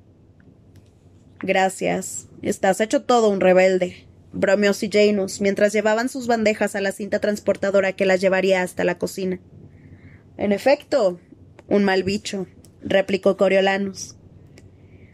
Gracias. 1.39 2.27
Estás 2.41 2.79
hecho 2.81 3.03
todo 3.03 3.29
un 3.29 3.41
rebelde, 3.41 4.05
bromeó 4.31 4.71
Janus 4.73 5.41
mientras 5.41 5.73
llevaban 5.73 6.09
sus 6.09 6.27
bandejas 6.27 6.75
a 6.75 6.81
la 6.81 6.91
cinta 6.91 7.19
transportadora 7.19 7.93
que 7.93 8.05
las 8.05 8.21
llevaría 8.21 8.61
hasta 8.61 8.83
la 8.83 8.97
cocina. 8.97 9.39
En 10.37 10.51
efecto, 10.51 11.19
un 11.67 11.83
mal 11.83 12.03
bicho, 12.03 12.47
replicó 12.81 13.37
Coriolanus. 13.37 14.15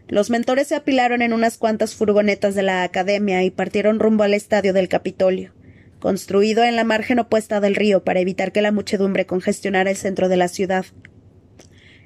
Los 0.08 0.30
mentores 0.30 0.66
se 0.66 0.74
apilaron 0.74 1.22
en 1.22 1.32
unas 1.32 1.56
cuantas 1.56 1.94
furgonetas 1.94 2.56
de 2.56 2.62
la 2.62 2.82
academia 2.82 3.44
y 3.44 3.50
partieron 3.50 4.00
rumbo 4.00 4.24
al 4.24 4.34
estadio 4.34 4.72
del 4.72 4.88
Capitolio, 4.88 5.52
construido 6.00 6.64
en 6.64 6.74
la 6.74 6.84
margen 6.84 7.20
opuesta 7.20 7.60
del 7.60 7.76
río 7.76 8.02
para 8.02 8.20
evitar 8.20 8.50
que 8.50 8.62
la 8.62 8.72
muchedumbre 8.72 9.26
congestionara 9.26 9.90
el 9.90 9.96
centro 9.96 10.28
de 10.28 10.36
la 10.36 10.48
ciudad. 10.48 10.86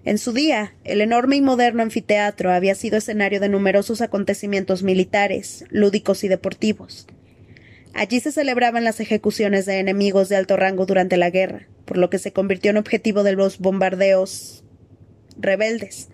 En 0.05 0.19
su 0.19 0.33
día, 0.33 0.75
el 0.85 1.01
enorme 1.01 1.37
y 1.37 1.41
moderno 1.41 1.83
anfiteatro 1.83 2.53
había 2.53 2.75
sido 2.75 2.99
escenario 2.99 3.41
de 3.41 3.49
numerosos 3.49 4.03
acontecimientos 4.03 4.83
militares, 4.83 5.65
lúdicos 5.71 6.25
y 6.25 6.29
deportivos. 6.29 7.07
Allí 7.95 8.21
se 8.21 8.33
celebraban 8.33 8.85
las 8.85 9.01
ejecuciones 9.01 9.65
de 9.65 9.79
enemigos 9.79 10.29
de 10.29 10.37
alto 10.37 10.57
rango 10.57 10.85
durante 10.85 11.17
la 11.17 11.31
guerra, 11.31 11.69
por 11.87 11.97
lo 11.97 12.11
que 12.11 12.19
se 12.19 12.33
convirtió 12.33 12.71
en 12.71 12.77
objetivo 12.77 13.23
de 13.23 13.33
los 13.33 13.59
bombardeos 13.61 14.65
rebeldes. 15.39 16.09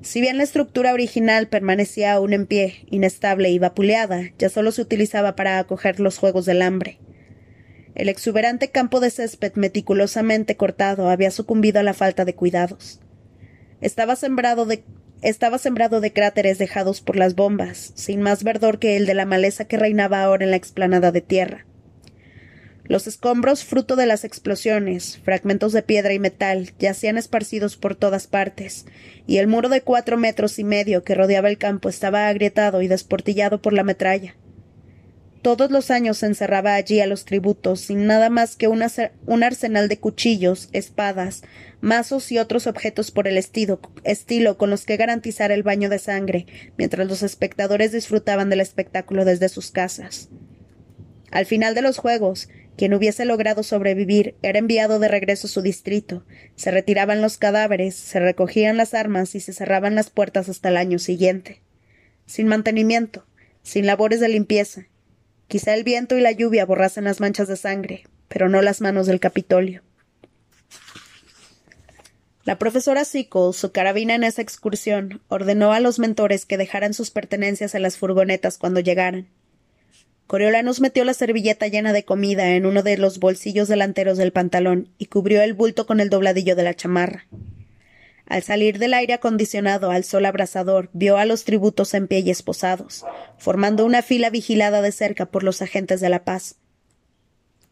Si 0.00 0.20
bien 0.20 0.36
la 0.38 0.44
estructura 0.44 0.92
original 0.92 1.48
permanecía 1.48 2.12
aún 2.12 2.32
en 2.32 2.46
pie, 2.46 2.86
inestable 2.88 3.50
y 3.50 3.58
vapuleada, 3.58 4.30
ya 4.38 4.48
solo 4.48 4.70
se 4.70 4.82
utilizaba 4.82 5.34
para 5.34 5.58
acoger 5.58 5.98
los 5.98 6.18
Juegos 6.18 6.46
del 6.46 6.62
Hambre. 6.62 6.98
El 7.96 8.08
exuberante 8.08 8.70
campo 8.70 9.00
de 9.00 9.10
césped 9.10 9.54
meticulosamente 9.56 10.56
cortado 10.56 11.10
había 11.10 11.32
sucumbido 11.32 11.80
a 11.80 11.82
la 11.82 11.94
falta 11.94 12.24
de 12.24 12.34
cuidados. 12.34 13.00
Estaba 13.80 14.14
sembrado 14.14 14.66
de, 14.66 14.84
estaba 15.20 15.58
sembrado 15.58 16.00
de 16.00 16.12
cráteres 16.12 16.58
dejados 16.58 17.00
por 17.00 17.16
las 17.16 17.34
bombas, 17.34 17.90
sin 17.96 18.20
más 18.20 18.44
verdor 18.44 18.78
que 18.78 18.96
el 18.96 19.04
de 19.04 19.14
la 19.14 19.26
maleza 19.26 19.64
que 19.64 19.78
reinaba 19.78 20.22
ahora 20.22 20.44
en 20.44 20.52
la 20.52 20.56
explanada 20.56 21.10
de 21.10 21.22
tierra. 21.22 21.66
Los 22.88 23.06
escombros, 23.06 23.64
fruto 23.64 23.96
de 23.96 24.06
las 24.06 24.24
explosiones, 24.24 25.18
fragmentos 25.18 25.74
de 25.74 25.82
piedra 25.82 26.14
y 26.14 26.18
metal, 26.18 26.72
yacían 26.78 27.18
esparcidos 27.18 27.76
por 27.76 27.94
todas 27.94 28.26
partes, 28.26 28.86
y 29.26 29.36
el 29.36 29.46
muro 29.46 29.68
de 29.68 29.82
cuatro 29.82 30.16
metros 30.16 30.58
y 30.58 30.64
medio 30.64 31.04
que 31.04 31.14
rodeaba 31.14 31.50
el 31.50 31.58
campo 31.58 31.90
estaba 31.90 32.28
agrietado 32.28 32.80
y 32.80 32.88
desportillado 32.88 33.60
por 33.60 33.74
la 33.74 33.84
metralla. 33.84 34.36
Todos 35.42 35.70
los 35.70 35.90
años 35.90 36.18
se 36.18 36.26
encerraba 36.26 36.74
allí 36.74 37.00
a 37.00 37.06
los 37.06 37.26
tributos 37.26 37.82
sin 37.82 38.06
nada 38.06 38.30
más 38.30 38.56
que 38.56 38.68
un, 38.68 38.82
arsenal 39.42 39.88
de 39.88 39.98
cuchillos, 39.98 40.70
espadas, 40.72 41.42
mazos 41.82 42.32
y 42.32 42.38
otros 42.38 42.66
objetos 42.66 43.10
por 43.10 43.28
el 43.28 43.36
estilo, 43.36 44.56
con 44.56 44.70
los 44.70 44.84
que 44.86 44.96
garantizar 44.96 45.52
el 45.52 45.62
baño 45.62 45.90
de 45.90 45.98
sangre, 45.98 46.46
mientras 46.78 47.06
los 47.06 47.22
espectadores 47.22 47.92
disfrutaban 47.92 48.48
del 48.48 48.62
espectáculo 48.62 49.26
desde 49.26 49.50
sus 49.50 49.70
casas. 49.70 50.30
Al 51.30 51.44
final 51.44 51.74
de 51.74 51.82
los 51.82 51.98
juegos, 51.98 52.48
quien 52.78 52.94
hubiese 52.94 53.24
logrado 53.24 53.64
sobrevivir 53.64 54.36
era 54.40 54.60
enviado 54.60 55.00
de 55.00 55.08
regreso 55.08 55.48
a 55.48 55.50
su 55.50 55.62
distrito. 55.62 56.24
Se 56.54 56.70
retiraban 56.70 57.20
los 57.20 57.36
cadáveres, 57.36 57.96
se 57.96 58.20
recogían 58.20 58.76
las 58.76 58.94
armas 58.94 59.34
y 59.34 59.40
se 59.40 59.52
cerraban 59.52 59.96
las 59.96 60.10
puertas 60.10 60.48
hasta 60.48 60.68
el 60.68 60.76
año 60.76 61.00
siguiente. 61.00 61.60
Sin 62.24 62.46
mantenimiento, 62.46 63.26
sin 63.64 63.84
labores 63.84 64.20
de 64.20 64.28
limpieza. 64.28 64.86
Quizá 65.48 65.74
el 65.74 65.82
viento 65.82 66.16
y 66.16 66.20
la 66.20 66.30
lluvia 66.30 66.64
borrasen 66.66 67.04
las 67.04 67.18
manchas 67.18 67.48
de 67.48 67.56
sangre, 67.56 68.04
pero 68.28 68.48
no 68.48 68.62
las 68.62 68.80
manos 68.80 69.08
del 69.08 69.18
Capitolio. 69.18 69.82
La 72.44 72.58
profesora 72.58 73.04
Sickle, 73.04 73.52
su 73.54 73.72
carabina 73.72 74.14
en 74.14 74.22
esa 74.22 74.40
excursión, 74.40 75.20
ordenó 75.26 75.72
a 75.72 75.80
los 75.80 75.98
mentores 75.98 76.46
que 76.46 76.56
dejaran 76.56 76.94
sus 76.94 77.10
pertenencias 77.10 77.74
en 77.74 77.82
las 77.82 77.96
furgonetas 77.96 78.56
cuando 78.56 78.78
llegaran. 78.78 79.26
Coriolanus 80.28 80.82
metió 80.82 81.06
la 81.06 81.14
servilleta 81.14 81.68
llena 81.68 81.94
de 81.94 82.04
comida 82.04 82.50
en 82.50 82.66
uno 82.66 82.82
de 82.82 82.98
los 82.98 83.18
bolsillos 83.18 83.66
delanteros 83.66 84.18
del 84.18 84.30
pantalón 84.30 84.90
y 84.98 85.06
cubrió 85.06 85.40
el 85.40 85.54
bulto 85.54 85.86
con 85.86 86.00
el 86.00 86.10
dobladillo 86.10 86.54
de 86.54 86.64
la 86.64 86.74
chamarra. 86.74 87.26
Al 88.26 88.42
salir 88.42 88.78
del 88.78 88.92
aire 88.92 89.14
acondicionado 89.14 89.90
al 89.90 90.04
sol 90.04 90.26
abrasador, 90.26 90.90
vio 90.92 91.16
a 91.16 91.24
los 91.24 91.44
tributos 91.44 91.94
en 91.94 92.08
pie 92.08 92.18
y 92.18 92.28
esposados, 92.28 93.06
formando 93.38 93.86
una 93.86 94.02
fila 94.02 94.28
vigilada 94.28 94.82
de 94.82 94.92
cerca 94.92 95.24
por 95.24 95.44
los 95.44 95.62
agentes 95.62 96.02
de 96.02 96.10
la 96.10 96.24
paz. 96.24 96.56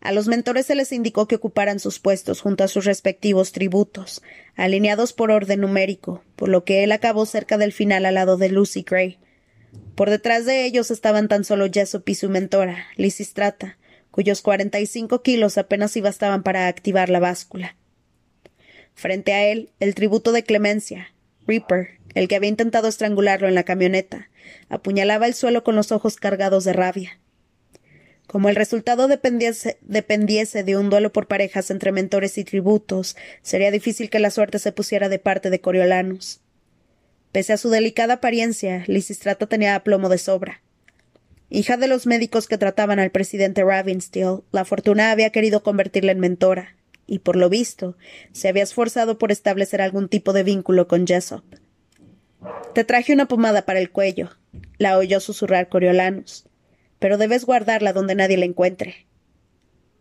A 0.00 0.12
los 0.12 0.26
mentores 0.26 0.64
se 0.64 0.74
les 0.74 0.92
indicó 0.92 1.28
que 1.28 1.34
ocuparan 1.34 1.78
sus 1.78 1.98
puestos 1.98 2.40
junto 2.40 2.64
a 2.64 2.68
sus 2.68 2.86
respectivos 2.86 3.52
tributos, 3.52 4.22
alineados 4.54 5.12
por 5.12 5.30
orden 5.30 5.60
numérico, 5.60 6.24
por 6.36 6.48
lo 6.48 6.64
que 6.64 6.84
él 6.84 6.92
acabó 6.92 7.26
cerca 7.26 7.58
del 7.58 7.74
final 7.74 8.06
al 8.06 8.14
lado 8.14 8.38
de 8.38 8.48
Lucy 8.48 8.82
Gray, 8.82 9.18
por 9.94 10.10
detrás 10.10 10.44
de 10.44 10.64
ellos 10.64 10.90
estaban 10.90 11.28
tan 11.28 11.44
solo 11.44 11.66
Jessop 11.72 12.08
y 12.08 12.14
su 12.14 12.28
mentora, 12.28 12.86
Lisistrata, 12.96 13.78
cuyos 14.10 14.42
cuarenta 14.42 14.80
y 14.80 14.86
cinco 14.86 15.22
kilos 15.22 15.58
apenas 15.58 15.92
si 15.92 16.00
bastaban 16.00 16.42
para 16.42 16.68
activar 16.68 17.08
la 17.08 17.20
báscula. 17.20 17.76
Frente 18.94 19.32
a 19.32 19.44
él, 19.46 19.70
el 19.78 19.94
tributo 19.94 20.32
de 20.32 20.42
clemencia, 20.42 21.12
Reaper, 21.46 21.98
el 22.14 22.28
que 22.28 22.36
había 22.36 22.48
intentado 22.48 22.88
estrangularlo 22.88 23.46
en 23.46 23.54
la 23.54 23.64
camioneta, 23.64 24.30
apuñalaba 24.68 25.26
el 25.26 25.34
suelo 25.34 25.64
con 25.64 25.76
los 25.76 25.92
ojos 25.92 26.16
cargados 26.16 26.64
de 26.64 26.72
rabia. 26.72 27.18
Como 28.26 28.48
el 28.48 28.56
resultado 28.56 29.06
dependiese, 29.06 29.78
dependiese, 29.82 30.64
de 30.64 30.76
un 30.76 30.90
duelo 30.90 31.12
por 31.12 31.28
parejas 31.28 31.70
entre 31.70 31.92
mentores 31.92 32.38
y 32.38 32.44
tributos, 32.44 33.16
sería 33.42 33.70
difícil 33.70 34.10
que 34.10 34.18
la 34.18 34.30
suerte 34.30 34.58
se 34.58 34.72
pusiera 34.72 35.08
de 35.08 35.18
parte 35.18 35.50
de 35.50 35.60
Coriolanus. 35.60 36.40
Pese 37.36 37.52
a 37.52 37.58
su 37.58 37.68
delicada 37.68 38.14
apariencia, 38.14 38.82
Lisistrata 38.86 39.46
tenía 39.46 39.74
aplomo 39.74 40.08
de 40.08 40.16
sobra. 40.16 40.62
Hija 41.50 41.76
de 41.76 41.86
los 41.86 42.06
médicos 42.06 42.48
que 42.48 42.56
trataban 42.56 42.98
al 42.98 43.10
presidente 43.10 43.62
Ravensteel, 43.62 44.38
la 44.52 44.64
fortuna 44.64 45.10
había 45.10 45.28
querido 45.28 45.62
convertirla 45.62 46.12
en 46.12 46.18
mentora, 46.18 46.76
y 47.06 47.18
por 47.18 47.36
lo 47.36 47.50
visto, 47.50 47.98
se 48.32 48.48
había 48.48 48.62
esforzado 48.62 49.18
por 49.18 49.32
establecer 49.32 49.82
algún 49.82 50.08
tipo 50.08 50.32
de 50.32 50.44
vínculo 50.44 50.88
con 50.88 51.06
Jessop. 51.06 51.44
Te 52.74 52.84
traje 52.84 53.12
una 53.12 53.28
pomada 53.28 53.66
para 53.66 53.80
el 53.80 53.90
cuello, 53.90 54.30
la 54.78 54.96
oyó 54.96 55.20
susurrar 55.20 55.68
Coriolanus, 55.68 56.46
pero 56.98 57.18
debes 57.18 57.44
guardarla 57.44 57.92
donde 57.92 58.14
nadie 58.14 58.38
la 58.38 58.46
encuentre. 58.46 59.06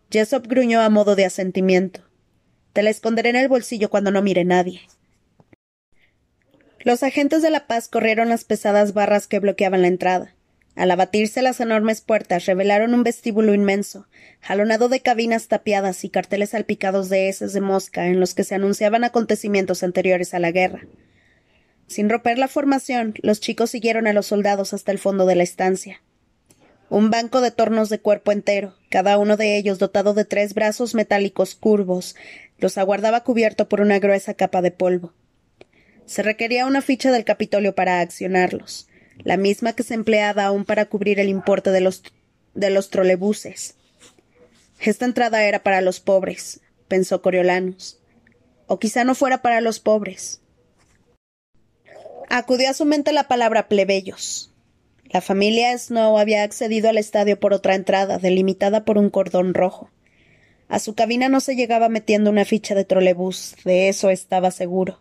Jessop 0.09 0.47
gruñó 0.47 0.79
a 0.79 0.89
modo 0.89 1.17
de 1.17 1.25
asentimiento. 1.25 1.99
Te 2.71 2.81
la 2.81 2.91
esconderé 2.91 3.31
en 3.31 3.35
el 3.35 3.49
bolsillo 3.49 3.89
cuando 3.89 4.11
no 4.11 4.21
mire 4.21 4.45
nadie. 4.45 4.83
Los 6.85 7.01
agentes 7.01 7.41
de 7.41 7.49
la 7.49 7.65
paz 7.65 7.87
corrieron 7.87 8.29
las 8.29 8.43
pesadas 8.43 8.93
barras 8.93 9.25
que 9.25 9.39
bloqueaban 9.39 9.81
la 9.81 9.87
entrada. 9.87 10.35
Al 10.75 10.91
abatirse 10.91 11.41
las 11.41 11.59
enormes 11.59 12.01
puertas 12.01 12.45
revelaron 12.45 12.93
un 12.93 13.01
vestíbulo 13.01 13.55
inmenso, 13.55 14.05
jalonado 14.39 14.87
de 14.87 14.99
cabinas 14.99 15.47
tapiadas 15.47 16.03
y 16.03 16.09
carteles 16.09 16.51
salpicados 16.51 17.09
de 17.09 17.27
heces 17.27 17.53
de 17.53 17.61
mosca 17.61 18.05
en 18.05 18.19
los 18.19 18.35
que 18.35 18.43
se 18.43 18.53
anunciaban 18.53 19.03
acontecimientos 19.03 19.81
anteriores 19.81 20.35
a 20.35 20.39
la 20.39 20.51
guerra. 20.51 20.85
Sin 21.87 22.07
romper 22.07 22.37
la 22.37 22.47
formación, 22.47 23.15
los 23.23 23.39
chicos 23.39 23.71
siguieron 23.71 24.05
a 24.05 24.13
los 24.13 24.27
soldados 24.27 24.71
hasta 24.75 24.91
el 24.91 24.99
fondo 24.99 25.25
de 25.25 25.33
la 25.33 25.43
estancia. 25.43 26.03
Un 26.91 27.09
banco 27.09 27.41
de 27.41 27.49
tornos 27.49 27.89
de 27.89 27.97
cuerpo 27.97 28.31
entero, 28.31 28.75
cada 28.91 29.17
uno 29.17 29.37
de 29.37 29.57
ellos 29.57 29.79
dotado 29.79 30.13
de 30.13 30.25
tres 30.25 30.53
brazos 30.53 30.93
metálicos 30.93 31.55
curvos, 31.55 32.15
los 32.59 32.77
aguardaba 32.77 33.23
cubierto 33.23 33.67
por 33.67 33.81
una 33.81 33.97
gruesa 33.97 34.35
capa 34.35 34.61
de 34.61 34.69
polvo. 34.69 35.13
Se 36.05 36.21
requería 36.21 36.65
una 36.65 36.81
ficha 36.81 37.11
del 37.11 37.25
Capitolio 37.25 37.73
para 37.73 37.99
accionarlos, 37.99 38.87
la 39.23 39.37
misma 39.37 39.73
que 39.73 39.83
se 39.83 39.95
empleaba 39.95 40.45
aún 40.45 40.65
para 40.65 40.85
cubrir 40.85 41.19
el 41.19 41.29
importe 41.29 41.71
de 41.71 41.81
los, 41.81 42.03
de 42.53 42.69
los 42.69 42.89
trolebuses. 42.89 43.75
Esta 44.79 45.05
entrada 45.05 45.43
era 45.43 45.63
para 45.63 45.81
los 45.81 45.99
pobres, 45.99 46.61
pensó 46.87 47.21
Coriolanus. 47.21 47.99
O 48.67 48.79
quizá 48.79 49.03
no 49.03 49.15
fuera 49.15 49.41
para 49.41 49.61
los 49.61 49.79
pobres. 49.79 50.41
Acudió 52.29 52.69
a 52.69 52.73
su 52.73 52.85
mente 52.85 53.11
la 53.13 53.27
palabra 53.27 53.67
plebeyos. 53.67 54.51
La 55.05 55.21
familia 55.21 55.77
Snow 55.77 56.17
había 56.17 56.43
accedido 56.43 56.89
al 56.89 56.97
estadio 56.97 57.39
por 57.39 57.53
otra 57.53 57.75
entrada, 57.75 58.17
delimitada 58.17 58.85
por 58.85 58.97
un 58.97 59.09
cordón 59.09 59.53
rojo. 59.53 59.91
A 60.67 60.79
su 60.79 60.95
cabina 60.95 61.29
no 61.29 61.39
se 61.39 61.55
llegaba 61.55 61.89
metiendo 61.89 62.31
una 62.31 62.43
ficha 62.43 62.73
de 62.73 62.85
trolebús, 62.85 63.55
de 63.63 63.87
eso 63.87 64.09
estaba 64.09 64.49
seguro. 64.49 64.99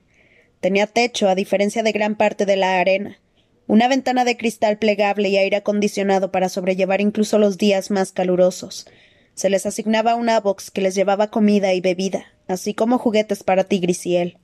Tenía 0.65 0.87
techo, 0.87 1.29
a 1.29 1.35
diferencia 1.35 1.83
de 1.83 1.93
gran 1.93 2.15
parte 2.15 2.47
de 2.47 2.57
la 2.57 2.81
arena, 2.81 3.19
una 3.67 3.87
ventana 3.87 4.25
de 4.25 4.39
cristal 4.39 4.79
plegable 4.79 5.29
y 5.29 5.37
aire 5.37 5.57
acondicionado 5.57 6.33
para 6.33 6.49
sobrellevar 6.49 7.03
incluso 7.03 7.39
los 7.39 7.59
días 7.59 7.91
más 7.91 8.13
calurosos. 8.13 8.87
Se 9.35 9.51
les 9.51 9.67
asignaba 9.67 10.15
una 10.15 10.41
box 10.41 10.71
que 10.71 10.81
les 10.81 10.95
llevaba 10.95 11.29
comida 11.29 11.75
y 11.75 11.83
bebida, 11.83 12.25
así 12.49 12.73
como 12.73 12.97
juguetes 12.97 13.43
para 13.43 13.65
Tigris 13.65 14.07
y 14.07 14.17
él. 14.17 14.39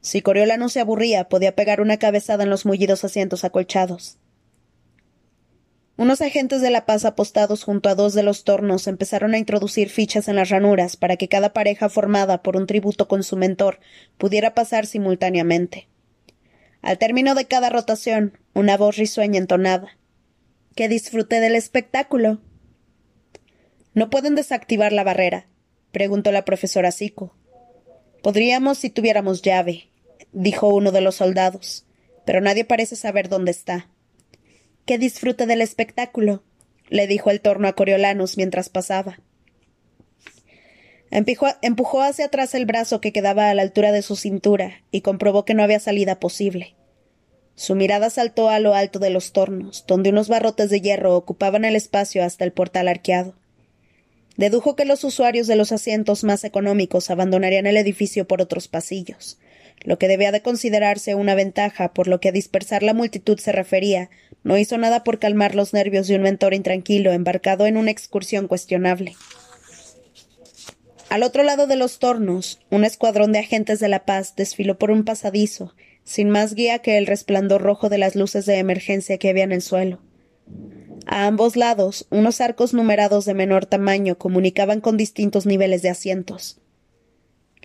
Si 0.00 0.20
Coriola 0.20 0.56
no 0.56 0.68
se 0.68 0.80
aburría, 0.80 1.28
podía 1.28 1.54
pegar 1.54 1.80
una 1.80 1.96
cabezada 1.96 2.42
en 2.42 2.50
los 2.50 2.66
mullidos 2.66 3.04
asientos 3.04 3.44
acolchados. 3.44 4.18
Unos 5.96 6.22
agentes 6.22 6.62
de 6.62 6.70
la 6.70 6.86
paz 6.86 7.04
apostados 7.04 7.64
junto 7.64 7.88
a 7.88 7.94
dos 7.94 8.14
de 8.14 8.22
los 8.22 8.44
tornos 8.44 8.86
empezaron 8.86 9.34
a 9.34 9.38
introducir 9.38 9.90
fichas 9.90 10.26
en 10.26 10.36
las 10.36 10.48
ranuras 10.48 10.96
para 10.96 11.16
que 11.16 11.28
cada 11.28 11.52
pareja 11.52 11.90
formada 11.90 12.42
por 12.42 12.56
un 12.56 12.66
tributo 12.66 13.08
con 13.08 13.22
su 13.22 13.36
mentor 13.36 13.78
pudiera 14.16 14.54
pasar 14.54 14.86
simultáneamente. 14.86 15.88
Al 16.80 16.98
término 16.98 17.34
de 17.34 17.44
cada 17.44 17.68
rotación, 17.68 18.38
una 18.54 18.76
voz 18.76 18.96
risueña 18.96 19.38
entonada. 19.38 19.98
Que 20.74 20.88
disfrute 20.88 21.40
del 21.40 21.54
espectáculo. 21.54 22.40
¿No 23.92 24.08
pueden 24.08 24.34
desactivar 24.34 24.92
la 24.92 25.04
barrera? 25.04 25.46
preguntó 25.92 26.32
la 26.32 26.46
profesora 26.46 26.90
Sico. 26.90 27.36
Podríamos 28.22 28.78
si 28.78 28.88
tuviéramos 28.88 29.42
llave, 29.42 29.90
dijo 30.32 30.68
uno 30.68 30.90
de 30.90 31.02
los 31.02 31.16
soldados, 31.16 31.84
pero 32.24 32.40
nadie 32.40 32.64
parece 32.64 32.96
saber 32.96 33.28
dónde 33.28 33.50
está. 33.50 33.91
Que 34.86 34.98
disfrute 34.98 35.46
del 35.46 35.60
espectáculo, 35.60 36.42
le 36.88 37.06
dijo 37.06 37.30
el 37.30 37.40
torno 37.40 37.68
a 37.68 37.72
Coriolanus 37.72 38.36
mientras 38.36 38.68
pasaba. 38.68 39.20
empujó 41.10 42.02
hacia 42.02 42.26
atrás 42.26 42.54
el 42.54 42.66
brazo 42.66 43.00
que 43.00 43.12
quedaba 43.12 43.50
a 43.50 43.54
la 43.54 43.62
altura 43.62 43.92
de 43.92 44.02
su 44.02 44.16
cintura 44.16 44.82
y 44.90 45.02
comprobó 45.02 45.44
que 45.44 45.54
no 45.54 45.62
había 45.62 45.80
salida 45.80 46.18
posible. 46.18 46.74
Su 47.54 47.74
mirada 47.74 48.10
saltó 48.10 48.48
a 48.48 48.58
lo 48.58 48.74
alto 48.74 48.98
de 48.98 49.10
los 49.10 49.32
tornos, 49.32 49.84
donde 49.86 50.10
unos 50.10 50.28
barrotes 50.28 50.70
de 50.70 50.80
hierro 50.80 51.16
ocupaban 51.16 51.64
el 51.64 51.76
espacio 51.76 52.24
hasta 52.24 52.44
el 52.44 52.52
portal 52.52 52.88
arqueado. 52.88 53.34
Dedujo 54.36 54.74
que 54.74 54.86
los 54.86 55.04
usuarios 55.04 55.46
de 55.46 55.56
los 55.56 55.72
asientos 55.72 56.24
más 56.24 56.44
económicos 56.44 57.10
abandonarían 57.10 57.66
el 57.66 57.76
edificio 57.76 58.26
por 58.26 58.40
otros 58.40 58.68
pasillos, 58.68 59.38
lo 59.84 59.98
que 59.98 60.08
debía 60.08 60.32
de 60.32 60.42
considerarse 60.42 61.14
una 61.14 61.34
ventaja 61.34 61.92
por 61.92 62.08
lo 62.08 62.20
que 62.20 62.28
a 62.28 62.32
dispersar 62.32 62.82
la 62.82 62.94
multitud 62.94 63.38
se 63.38 63.52
refería, 63.52 64.10
no 64.44 64.58
hizo 64.58 64.78
nada 64.78 65.04
por 65.04 65.18
calmar 65.18 65.54
los 65.54 65.72
nervios 65.72 66.08
de 66.08 66.16
un 66.16 66.22
mentor 66.22 66.54
intranquilo 66.54 67.12
embarcado 67.12 67.66
en 67.66 67.76
una 67.76 67.90
excursión 67.90 68.48
cuestionable. 68.48 69.14
Al 71.08 71.22
otro 71.22 71.42
lado 71.42 71.66
de 71.66 71.76
los 71.76 71.98
tornos, 71.98 72.58
un 72.70 72.84
escuadrón 72.84 73.32
de 73.32 73.40
agentes 73.40 73.80
de 73.80 73.88
la 73.88 74.06
paz 74.06 74.34
desfiló 74.34 74.78
por 74.78 74.90
un 74.90 75.04
pasadizo, 75.04 75.74
sin 76.04 76.30
más 76.30 76.54
guía 76.54 76.78
que 76.78 76.96
el 76.96 77.06
resplandor 77.06 77.60
rojo 77.60 77.90
de 77.90 77.98
las 77.98 78.16
luces 78.16 78.46
de 78.46 78.56
emergencia 78.58 79.18
que 79.18 79.28
había 79.28 79.44
en 79.44 79.52
el 79.52 79.60
suelo. 79.60 80.00
A 81.06 81.26
ambos 81.26 81.56
lados, 81.56 82.06
unos 82.08 82.40
arcos 82.40 82.72
numerados 82.72 83.26
de 83.26 83.34
menor 83.34 83.66
tamaño 83.66 84.16
comunicaban 84.16 84.80
con 84.80 84.96
distintos 84.96 85.44
niveles 85.44 85.82
de 85.82 85.90
asientos. 85.90 86.61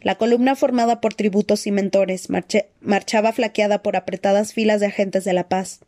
La 0.01 0.15
columna 0.15 0.55
formada 0.55 1.01
por 1.01 1.13
tributos 1.13 1.65
y 1.67 1.71
mentores 1.71 2.27
marchaba 2.81 3.33
flaqueada 3.33 3.81
por 3.81 3.95
apretadas 3.95 4.53
filas 4.53 4.79
de 4.79 4.87
agentes 4.87 5.23
de 5.23 5.33
la 5.33 5.49
paz. 5.49 5.81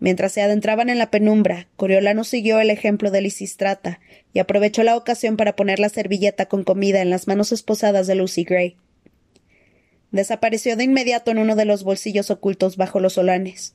Mientras 0.00 0.32
se 0.32 0.42
adentraban 0.42 0.88
en 0.88 0.98
la 0.98 1.10
penumbra, 1.10 1.68
Coriolano 1.76 2.24
siguió 2.24 2.58
el 2.58 2.70
ejemplo 2.70 3.10
de 3.10 3.20
Lisistrata 3.20 4.00
y 4.32 4.38
aprovechó 4.38 4.82
la 4.82 4.96
ocasión 4.96 5.36
para 5.36 5.54
poner 5.54 5.78
la 5.78 5.90
servilleta 5.90 6.46
con 6.46 6.64
comida 6.64 7.02
en 7.02 7.10
las 7.10 7.28
manos 7.28 7.52
esposadas 7.52 8.06
de 8.06 8.14
Lucy 8.14 8.44
Gray. 8.44 8.76
Desapareció 10.10 10.76
de 10.76 10.84
inmediato 10.84 11.30
en 11.30 11.38
uno 11.38 11.54
de 11.54 11.66
los 11.66 11.84
bolsillos 11.84 12.30
ocultos 12.30 12.76
bajo 12.76 12.98
los 12.98 13.12
solanes. 13.12 13.74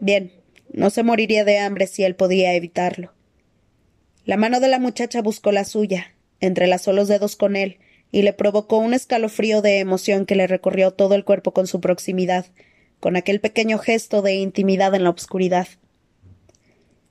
Bien, 0.00 0.32
no 0.72 0.90
se 0.90 1.04
moriría 1.04 1.44
de 1.44 1.58
hambre 1.58 1.86
si 1.86 2.02
él 2.02 2.16
podía 2.16 2.52
evitarlo. 2.54 3.12
La 4.24 4.36
mano 4.36 4.58
de 4.58 4.68
la 4.68 4.80
muchacha 4.80 5.22
buscó 5.22 5.52
la 5.52 5.64
suya, 5.64 6.14
entrelazó 6.40 6.92
los 6.92 7.06
dedos 7.06 7.36
con 7.36 7.54
él, 7.54 7.78
y 8.16 8.22
le 8.22 8.32
provocó 8.32 8.78
un 8.78 8.94
escalofrío 8.94 9.60
de 9.60 9.78
emoción 9.78 10.24
que 10.24 10.36
le 10.36 10.46
recorrió 10.46 10.90
todo 10.90 11.14
el 11.14 11.22
cuerpo 11.26 11.52
con 11.52 11.66
su 11.66 11.82
proximidad, 11.82 12.46
con 12.98 13.14
aquel 13.14 13.40
pequeño 13.40 13.76
gesto 13.76 14.22
de 14.22 14.36
intimidad 14.36 14.94
en 14.94 15.04
la 15.04 15.10
obscuridad. 15.10 15.68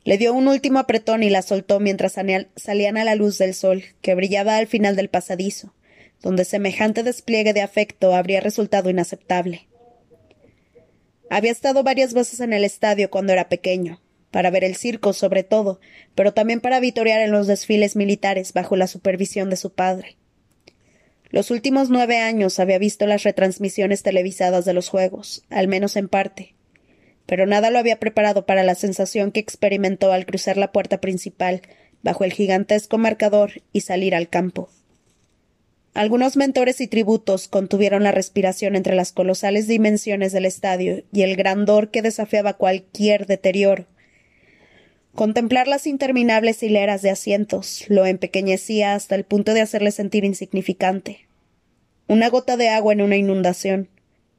Le 0.04 0.18
dio 0.18 0.34
un 0.34 0.48
último 0.48 0.80
apretón 0.80 1.22
y 1.22 1.30
la 1.30 1.44
soltó 1.44 1.80
mientras 1.80 2.14
salían 2.56 2.98
a 2.98 3.04
la 3.04 3.14
luz 3.14 3.38
del 3.38 3.54
sol, 3.54 3.84
que 4.02 4.16
brillaba 4.16 4.58
al 4.58 4.66
final 4.66 4.96
del 4.96 5.10
pasadizo, 5.10 5.76
donde 6.24 6.44
semejante 6.44 7.04
despliegue 7.04 7.54
de 7.54 7.62
afecto 7.62 8.16
habría 8.16 8.42
resultado 8.42 8.90
inaceptable. 8.90 9.68
Había 11.30 11.52
estado 11.52 11.84
varias 11.84 12.16
veces 12.16 12.40
en 12.40 12.52
el 12.52 12.64
estadio 12.64 13.12
cuando 13.12 13.32
era 13.32 13.48
pequeño, 13.48 14.02
para 14.32 14.50
ver 14.50 14.64
el 14.64 14.76
circo 14.76 15.14
sobre 15.14 15.44
todo, 15.44 15.80
pero 16.16 16.34
también 16.34 16.62
para 16.62 16.80
vitorear 16.80 17.22
en 17.22 17.30
los 17.30 17.46
desfiles 17.46 17.96
militares 17.96 18.54
bajo 18.54 18.76
la 18.76 18.88
supervisión 18.88 19.52
de 19.52 19.58
su 19.58 19.72
padre. 19.72 20.18
Los 21.36 21.52
últimos 21.52 21.90
nueve 21.90 22.20
años 22.20 22.62
había 22.62 22.78
visto 22.78 23.06
las 23.08 23.24
retransmisiones 23.24 24.04
televisadas 24.04 24.64
de 24.64 24.72
los 24.72 24.88
Juegos, 24.88 25.44
al 25.50 25.68
menos 25.68 25.98
en 25.98 26.08
parte, 26.08 26.56
pero 27.26 27.46
nada 27.46 27.72
lo 27.72 27.78
había 27.78 28.00
preparado 28.00 28.46
para 28.46 28.64
la 28.64 28.74
sensación 28.74 29.34
que 29.34 29.42
experimentó 29.42 30.14
al 30.14 30.26
cruzar 30.26 30.56
la 30.56 30.72
puerta 30.72 31.02
principal, 31.02 31.62
bajo 32.04 32.24
el 32.24 32.32
gigantesco 32.32 32.98
marcador, 32.98 33.62
y 33.74 33.82
salir 33.82 34.16
al 34.16 34.30
campo. 34.30 34.70
Algunos 35.94 36.38
mentores 36.38 36.80
y 36.80 36.88
tributos 36.88 37.50
contuvieron 37.50 38.04
la 38.04 38.14
respiración 38.14 38.78
entre 38.78 38.96
las 38.96 39.12
colosales 39.12 39.68
dimensiones 39.68 40.32
del 40.32 40.46
estadio 40.46 41.04
y 41.12 41.24
el 41.24 41.36
grandor 41.36 41.92
que 41.92 42.02
desafiaba 42.02 42.54
cualquier 42.54 43.26
deterioro. 43.26 43.88
Contemplar 45.14 45.68
las 45.68 45.86
interminables 45.86 46.64
hileras 46.64 47.02
de 47.02 47.10
asientos 47.10 47.84
lo 47.90 48.06
empequeñecía 48.06 48.96
hasta 48.96 49.16
el 49.16 49.26
punto 49.26 49.54
de 49.54 49.60
hacerle 49.60 49.92
sentir 49.92 50.24
insignificante 50.24 51.25
una 52.08 52.30
gota 52.30 52.58
de 52.58 52.70
agua 52.70 52.94
en 52.94 53.02
una 53.02 53.16
inundación, 53.16 53.90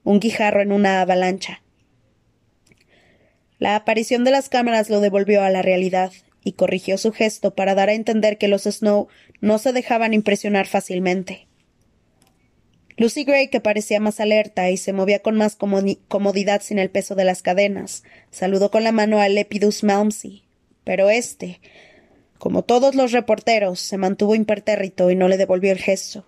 un 0.05 0.21
guijarro 0.21 0.63
en 0.63 0.73
una 0.73 1.01
avalancha. 1.01 1.63
La 3.59 3.75
aparición 3.75 4.23
de 4.25 4.31
las 4.31 4.49
cámaras 4.49 4.91
lo 4.91 5.01
devolvió 5.01 5.43
a 5.43 5.51
la 5.51 5.63
realidad 5.63 6.13
y 6.45 6.53
corrigió 6.53 6.97
su 6.97 7.13
gesto 7.13 7.55
para 7.55 7.75
dar 7.75 7.89
a 7.89 7.95
entender 7.95 8.39
que 8.39 8.49
los 8.49 8.63
Snow 8.65 9.09
no 9.41 9.59
se 9.59 9.73
dejaban 9.73 10.15
impresionar 10.15 10.67
fácilmente. 10.67 11.49
Lucy 12.99 13.25
Gray, 13.25 13.49
que 13.49 13.61
parecía 13.61 13.99
más 14.01 14.21
alerta 14.21 14.71
y 14.71 14.77
se 14.77 14.93
movía 14.93 15.21
con 15.21 15.37
más 15.37 15.57
comodidad 15.57 16.63
sin 16.63 16.79
el 16.79 16.89
peso 16.89 17.15
de 17.15 17.25
las 17.25 17.43
cadenas, 17.43 18.05
saludó 18.31 18.71
con 18.71 18.85
la 18.85 18.93
mano 18.93 19.21
a 19.21 19.29
Lepidus 19.29 19.83
Malmsey, 19.83 20.45
pero 20.85 21.11
éste, 21.11 21.61
como 22.39 22.63
todos 22.63 22.95
los 22.95 23.13
reporteros, 23.13 23.81
se 23.81 23.99
mantuvo 23.99 24.35
impertérrito 24.35 25.11
y 25.11 25.17
no 25.17 25.29
le 25.29 25.37
devolvió 25.37 25.73
el 25.73 25.79
gesto. 25.79 26.27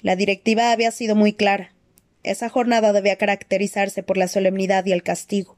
La 0.00 0.16
directiva 0.16 0.72
había 0.72 0.90
sido 0.90 1.16
muy 1.16 1.32
clara. 1.32 1.74
Esa 2.22 2.48
jornada 2.48 2.92
debía 2.92 3.16
caracterizarse 3.16 4.02
por 4.02 4.16
la 4.16 4.28
solemnidad 4.28 4.86
y 4.86 4.92
el 4.92 5.02
castigo. 5.02 5.56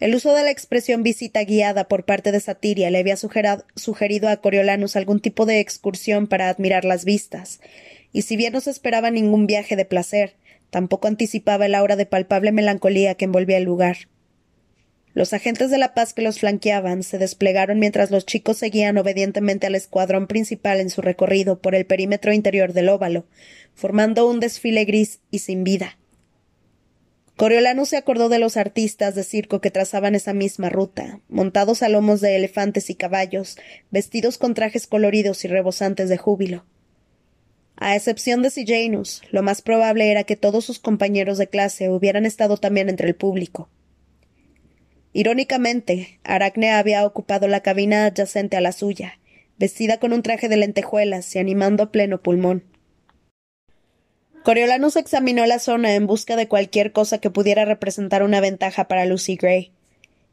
El 0.00 0.14
uso 0.14 0.32
de 0.34 0.42
la 0.42 0.50
expresión 0.50 1.02
visita 1.02 1.44
guiada 1.44 1.86
por 1.86 2.04
parte 2.04 2.32
de 2.32 2.40
Satiria 2.40 2.90
le 2.90 2.98
había 2.98 3.16
sugerido 3.16 4.28
a 4.28 4.36
Coriolanus 4.38 4.96
algún 4.96 5.20
tipo 5.20 5.44
de 5.44 5.60
excursión 5.60 6.26
para 6.26 6.48
admirar 6.48 6.86
las 6.86 7.04
vistas, 7.04 7.60
y 8.10 8.22
si 8.22 8.36
bien 8.36 8.54
no 8.54 8.62
se 8.62 8.70
esperaba 8.70 9.10
ningún 9.10 9.46
viaje 9.46 9.76
de 9.76 9.84
placer, 9.84 10.36
tampoco 10.70 11.06
anticipaba 11.06 11.66
el 11.66 11.74
aura 11.74 11.96
de 11.96 12.06
palpable 12.06 12.50
melancolía 12.50 13.14
que 13.14 13.26
envolvía 13.26 13.58
el 13.58 13.64
lugar. 13.64 14.08
Los 15.20 15.34
agentes 15.34 15.70
de 15.70 15.76
la 15.76 15.92
paz 15.92 16.14
que 16.14 16.22
los 16.22 16.38
flanqueaban 16.38 17.02
se 17.02 17.18
desplegaron 17.18 17.78
mientras 17.78 18.10
los 18.10 18.24
chicos 18.24 18.56
seguían 18.56 18.96
obedientemente 18.96 19.66
al 19.66 19.74
escuadrón 19.74 20.26
principal 20.26 20.80
en 20.80 20.88
su 20.88 21.02
recorrido 21.02 21.60
por 21.60 21.74
el 21.74 21.84
perímetro 21.84 22.32
interior 22.32 22.72
del 22.72 22.88
óvalo, 22.88 23.26
formando 23.74 24.26
un 24.26 24.40
desfile 24.40 24.86
gris 24.86 25.20
y 25.30 25.40
sin 25.40 25.62
vida. 25.62 25.98
Coriolano 27.36 27.84
se 27.84 27.98
acordó 27.98 28.30
de 28.30 28.38
los 28.38 28.56
artistas 28.56 29.14
de 29.14 29.22
circo 29.22 29.60
que 29.60 29.70
trazaban 29.70 30.14
esa 30.14 30.32
misma 30.32 30.70
ruta, 30.70 31.20
montados 31.28 31.82
a 31.82 31.90
lomos 31.90 32.22
de 32.22 32.36
elefantes 32.36 32.88
y 32.88 32.94
caballos, 32.94 33.58
vestidos 33.90 34.38
con 34.38 34.54
trajes 34.54 34.86
coloridos 34.86 35.44
y 35.44 35.48
rebosantes 35.48 36.08
de 36.08 36.16
júbilo. 36.16 36.64
A 37.76 37.94
excepción 37.94 38.40
de 38.40 38.48
Sijanus, 38.48 39.20
lo 39.30 39.42
más 39.42 39.60
probable 39.60 40.10
era 40.10 40.24
que 40.24 40.36
todos 40.36 40.64
sus 40.64 40.78
compañeros 40.78 41.36
de 41.36 41.46
clase 41.46 41.90
hubieran 41.90 42.24
estado 42.24 42.56
también 42.56 42.88
entre 42.88 43.06
el 43.06 43.16
público. 43.16 43.68
Irónicamente, 45.12 46.20
Aracne 46.22 46.70
había 46.70 47.04
ocupado 47.04 47.48
la 47.48 47.60
cabina 47.60 48.06
adyacente 48.06 48.56
a 48.56 48.60
la 48.60 48.72
suya, 48.72 49.18
vestida 49.58 49.98
con 49.98 50.12
un 50.12 50.22
traje 50.22 50.48
de 50.48 50.56
lentejuelas 50.56 51.34
y 51.34 51.38
animando 51.38 51.82
a 51.82 51.92
pleno 51.92 52.22
pulmón. 52.22 52.64
Coriolanus 54.42 54.96
examinó 54.96 55.44
la 55.46 55.58
zona 55.58 55.94
en 55.94 56.06
busca 56.06 56.36
de 56.36 56.48
cualquier 56.48 56.92
cosa 56.92 57.18
que 57.18 57.28
pudiera 57.28 57.64
representar 57.64 58.22
una 58.22 58.40
ventaja 58.40 58.88
para 58.88 59.04
Lucy 59.04 59.36
Gray. 59.36 59.72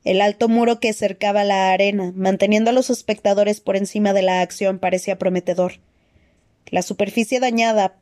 El 0.05 0.21
alto 0.21 0.47
muro 0.47 0.79
que 0.79 0.93
cercaba 0.93 1.43
la 1.43 1.71
arena, 1.71 2.13
manteniendo 2.15 2.69
a 2.69 2.73
los 2.73 2.89
espectadores 2.89 3.59
por 3.59 3.75
encima 3.75 4.13
de 4.13 4.21
la 4.21 4.39
acción, 4.39 4.79
parecía 4.79 5.17
prometedor. 5.17 5.73
La 6.67 6.81
superficie 6.81 7.41
dañada 7.41 7.97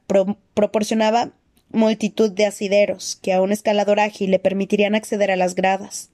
proporcionaba 0.54 1.32
multitud 1.72 2.32
de 2.32 2.46
asideros 2.46 3.18
que 3.22 3.34
a 3.34 3.42
un 3.42 3.52
escalador 3.52 4.00
ágil 4.00 4.30
le 4.30 4.40
permitirían 4.40 4.94
acceder 4.94 5.32
a 5.32 5.36
las 5.36 5.56
gradas. 5.56 6.12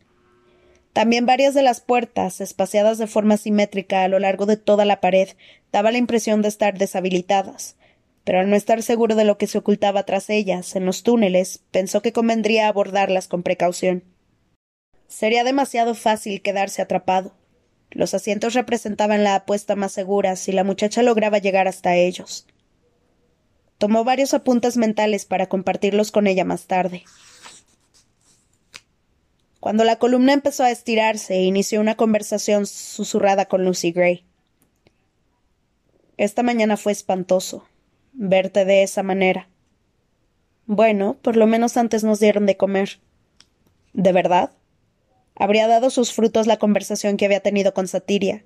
También 0.93 1.25
varias 1.25 1.54
de 1.54 1.62
las 1.62 1.80
puertas, 1.80 2.41
espaciadas 2.41 2.97
de 2.97 3.08
forma 3.08 3.38
simétrica 3.38 4.04
a 4.04 4.08
lo 4.08 4.19
largo 4.19 4.45
de 4.45 4.58
toda 4.58 4.84
la 4.84 4.99
pared, 4.99 5.30
daba 5.71 5.91
la 5.91 5.97
impresión 5.97 6.41
de 6.41 6.49
estar 6.49 6.77
deshabilitadas. 6.77 7.77
Pero 8.23 8.39
al 8.39 8.49
no 8.49 8.56
estar 8.56 8.84
seguro 8.84 9.15
de 9.15 9.25
lo 9.25 9.38
que 9.38 9.47
se 9.47 9.58
ocultaba 9.58 10.04
tras 10.04 10.30
ellas, 10.30 10.75
en 10.75 10.86
los 10.86 11.04
túneles, 11.04 11.62
pensó 11.71 12.01
que 12.01 12.12
convendría 12.12 12.67
abordarlas 12.67 13.27
con 13.27 13.41
precaución. 13.41 14.04
Sería 15.08 15.43
demasiado 15.43 15.95
fácil 15.95 16.41
quedarse 16.41 16.82
atrapado. 16.82 17.34
Los 17.89 18.13
asientos 18.13 18.54
representaban 18.54 19.23
la 19.23 19.36
apuesta 19.36 19.75
más 19.75 19.91
segura 19.91 20.36
si 20.36 20.51
la 20.51 20.63
muchacha 20.63 21.04
lograba 21.04 21.39
llegar 21.39 21.67
hasta 21.67 21.95
ellos. 21.95 22.47
Tomó 23.77 24.04
varios 24.04 24.34
apuntes 24.34 24.77
mentales 24.77 25.25
para 25.25 25.47
compartirlos 25.47 26.12
con 26.12 26.27
ella 26.27 26.45
más 26.45 26.67
tarde. 26.67 27.04
Cuando 29.62 29.84
la 29.84 29.97
columna 29.97 30.34
empezó 30.34 30.63
a 30.63 30.71
estirarse, 30.71 31.39
inició 31.39 31.82
una 31.82 31.95
conversación 31.95 32.65
susurrada 32.65 33.45
con 33.45 33.63
Lucy 33.63 33.91
Gray. 33.91 34.26
Esta 36.17 36.41
mañana 36.41 36.78
fue 36.78 36.91
espantoso 36.91 37.63
verte 38.13 38.65
de 38.65 38.82
esa 38.82 39.04
manera. 39.04 39.50
Bueno, 40.65 41.15
por 41.21 41.38
lo 41.38 41.45
menos 41.45 41.78
antes 41.78 42.04
nos 42.04 42.19
dieron 42.19 42.47
de 42.47 42.58
comer. 42.58 43.00
¿De 43.93 44.12
verdad? 44.12 44.52
Habría 45.36 45.67
dado 45.67 45.91
sus 45.91 46.12
frutos 46.12 46.47
la 46.47 46.58
conversación 46.58 47.15
que 47.15 47.26
había 47.26 47.41
tenido 47.41 47.76
con 47.76 47.88
Satiria. 47.88 48.43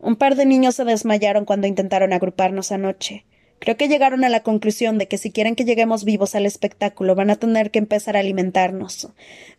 Un 0.00 0.16
par 0.16 0.34
de 0.34 0.44
niños 0.44 0.74
se 0.74 0.84
desmayaron 0.84 1.44
cuando 1.44 1.68
intentaron 1.68 2.12
agruparnos 2.12 2.72
anoche. 2.72 3.24
Creo 3.64 3.78
que 3.78 3.88
llegaron 3.88 4.24
a 4.24 4.28
la 4.28 4.42
conclusión 4.42 4.98
de 4.98 5.08
que 5.08 5.16
si 5.16 5.32
quieren 5.32 5.56
que 5.56 5.64
lleguemos 5.64 6.04
vivos 6.04 6.34
al 6.34 6.44
espectáculo 6.44 7.14
van 7.14 7.30
a 7.30 7.36
tener 7.36 7.70
que 7.70 7.78
empezar 7.78 8.14
a 8.14 8.20
alimentarnos. 8.20 9.08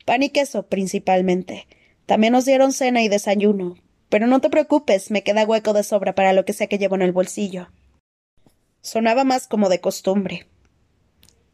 Pan 0.05 0.21
y 0.21 0.29
queso, 0.29 0.67
principalmente. 0.67 1.65
También 2.05 2.33
nos 2.33 2.45
dieron 2.45 2.71
cena 2.71 3.01
y 3.01 3.07
desayuno. 3.07 3.77
Pero 4.09 4.27
no 4.27 4.41
te 4.41 4.51
preocupes, 4.51 5.09
me 5.09 5.23
queda 5.23 5.43
hueco 5.43 5.73
de 5.73 5.81
sobra 5.81 6.13
para 6.13 6.33
lo 6.33 6.45
que 6.45 6.53
sea 6.53 6.67
que 6.67 6.77
llevo 6.77 6.93
en 6.93 7.01
el 7.01 7.13
bolsillo. 7.13 7.69
Sonaba 8.81 9.23
más 9.23 9.47
como 9.47 9.69
de 9.69 9.81
costumbre. 9.81 10.45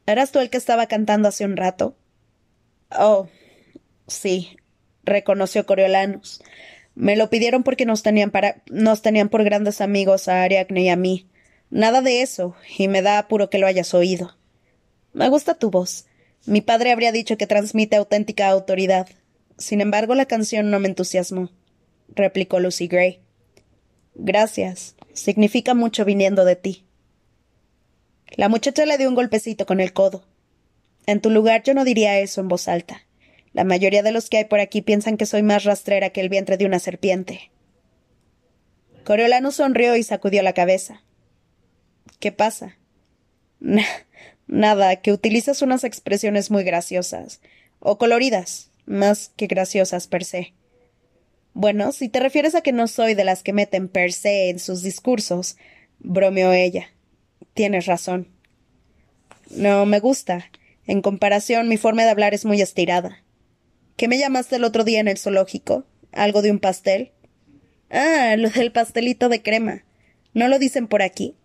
¿Eras 0.06 0.34
tú 0.34 0.40
el 0.40 0.50
que 0.50 0.58
estaba 0.58 0.88
cantando 0.88 1.30
hace 1.30 1.46
un 1.46 1.56
rato? 1.56 1.96
Oh, 3.00 3.30
sí, 4.08 4.58
reconoció 5.06 5.66
Coriolanus. 5.66 6.44
Me 6.96 7.16
lo 7.16 7.30
pidieron 7.30 7.64
porque 7.64 7.86
nos 7.86 8.04
tenían, 8.04 8.30
para, 8.30 8.62
nos 8.70 9.02
tenían 9.02 9.30
por 9.30 9.46
grandes 9.46 9.80
amigos 9.80 10.28
a 10.28 10.44
Ariadne 10.44 10.82
y 10.82 10.90
a 10.90 10.98
mí. 10.98 11.31
Nada 11.72 12.02
de 12.02 12.22
eso, 12.22 12.56
y 12.78 12.90
me 12.90 13.02
da 13.02 13.18
apuro 13.18 13.50
que 13.50 13.58
lo 13.58 13.66
hayas 13.66 13.94
oído. 13.94 14.38
Me 15.14 15.30
gusta 15.30 15.56
tu 15.56 15.72
voz. 15.72 16.06
Mi 16.46 16.60
padre 16.60 16.92
habría 16.92 17.12
dicho 17.12 17.38
que 17.38 17.48
transmite 17.48 17.96
auténtica 17.96 18.50
autoridad. 18.50 19.08
Sin 19.58 19.80
embargo, 19.80 20.14
la 20.14 20.26
canción 20.26 20.70
no 20.70 20.80
me 20.80 20.90
entusiasmó, 20.90 21.50
replicó 22.10 22.60
Lucy 22.60 22.88
Gray. 22.88 23.22
Gracias. 24.16 24.96
Significa 25.14 25.74
mucho 25.74 26.04
viniendo 26.04 26.46
de 26.46 26.58
ti. 26.58 26.86
La 28.36 28.50
muchacha 28.50 28.86
le 28.86 28.98
dio 28.98 29.08
un 29.08 29.16
golpecito 29.16 29.66
con 29.66 29.80
el 29.80 29.94
codo. 29.94 30.26
En 31.06 31.22
tu 31.22 31.30
lugar 31.30 31.64
yo 31.64 31.74
no 31.74 31.86
diría 31.86 32.20
eso 32.20 32.42
en 32.42 32.48
voz 32.48 32.68
alta. 32.68 33.06
La 33.54 33.64
mayoría 33.64 34.04
de 34.04 34.12
los 34.12 34.30
que 34.30 34.38
hay 34.38 34.46
por 34.46 34.60
aquí 34.60 34.82
piensan 34.82 35.18
que 35.18 35.26
soy 35.26 35.44
más 35.44 35.64
rastrera 35.64 36.10
que 36.12 36.22
el 36.22 36.30
vientre 36.30 36.58
de 36.58 36.66
una 36.66 36.80
serpiente. 36.80 37.52
Coriolano 39.04 39.52
sonrió 39.52 39.96
y 39.96 40.04
sacudió 40.04 40.42
la 40.44 40.54
cabeza. 40.54 41.04
¿Qué 42.20 42.32
pasa? 42.32 42.78
nada, 44.48 44.96
que 44.98 45.12
utilizas 45.12 45.62
unas 45.62 45.84
expresiones 45.84 46.52
muy 46.52 46.64
graciosas, 46.64 47.42
o 47.80 47.98
coloridas, 47.98 48.70
más 48.86 49.32
que 49.36 49.48
graciosas 49.48 50.08
per 50.08 50.26
se. 50.26 50.54
Bueno, 51.54 51.92
si 51.92 52.10
te 52.10 52.20
refieres 52.20 52.56
a 52.56 52.62
que 52.62 52.72
no 52.72 52.88
soy 52.88 53.14
de 53.14 53.24
las 53.24 53.44
que 53.44 53.54
meten 53.54 53.88
per 53.88 54.14
se 54.14 54.50
en 54.50 54.60
sus 54.60 54.84
discursos, 54.84 55.58
bromeó 56.00 56.52
ella. 56.54 56.92
Tienes 57.54 57.86
razón. 57.86 58.28
No 59.50 59.86
me 59.86 60.00
gusta. 60.00 60.50
En 60.88 61.02
comparación, 61.02 61.68
mi 61.68 61.78
forma 61.78 62.04
de 62.04 62.10
hablar 62.10 62.34
es 62.34 62.46
muy 62.46 62.62
estirada. 62.62 63.24
¿Qué 63.98 64.08
me 64.08 64.18
llamaste 64.18 64.56
el 64.56 64.64
otro 64.64 64.84
día 64.84 65.00
en 65.00 65.08
el 65.08 65.18
zoológico? 65.18 65.86
¿Algo 66.12 66.42
de 66.42 66.52
un 66.52 66.60
pastel? 66.60 67.12
Ah, 67.90 68.36
lo 68.38 68.50
del 68.50 68.72
pastelito 68.72 69.28
de 69.28 69.42
crema. 69.42 69.84
¿No 70.34 70.48
lo 70.48 70.58
dicen 70.58 70.88
por 70.88 71.02
aquí? 71.02 71.36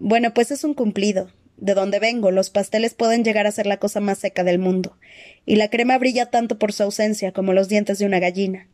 Bueno, 0.00 0.32
pues 0.32 0.50
es 0.50 0.64
un 0.64 0.74
cumplido. 0.74 1.30
De 1.56 1.74
donde 1.74 1.98
vengo, 1.98 2.30
los 2.30 2.50
pasteles 2.50 2.94
pueden 2.94 3.24
llegar 3.24 3.48
a 3.48 3.52
ser 3.52 3.66
la 3.66 3.78
cosa 3.78 3.98
más 3.98 4.18
seca 4.18 4.44
del 4.44 4.60
mundo, 4.60 4.96
y 5.44 5.56
la 5.56 5.70
crema 5.70 5.98
brilla 5.98 6.26
tanto 6.26 6.56
por 6.56 6.72
su 6.72 6.84
ausencia 6.84 7.32
como 7.32 7.52
los 7.52 7.68
dientes 7.68 7.98
de 7.98 8.06
una 8.06 8.20
gallina. 8.20 8.68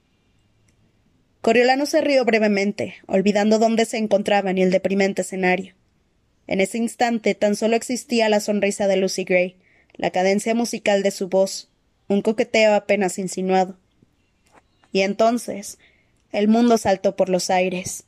Coriolano 1.41 1.87
se 1.87 2.03
rió 2.03 2.27
brevemente, 2.27 2.97
olvidando 3.07 3.59
dónde 3.59 3.87
se 3.87 3.97
encontraban 3.97 4.59
y 4.59 4.63
el 4.63 4.71
deprimente 4.71 5.23
escenario. 5.23 5.75
En 6.47 6.61
ese 6.61 6.77
instante 6.77 7.35
tan 7.35 7.57
solo 7.57 7.75
existía 7.75 8.29
la 8.29 8.41
sonrisa 8.41 8.87
de 8.87 8.97
Lucy 8.99 9.25
Gray, 9.25 9.57
la 9.95 10.11
cadencia 10.11 10.55
musical 10.55 11.03
de 11.03 11.11
su 11.11 11.29
voz, 11.29 11.71
un 12.09 12.21
coqueteo 12.21 12.75
apenas 12.75 13.19
insinuado. 13.19 13.79
Y 14.93 15.01
entonces 15.01 15.79
el 16.33 16.49
mundo 16.49 16.77
saltó 16.77 17.17
por 17.17 17.31
los 17.31 17.49
aires. 17.49 18.05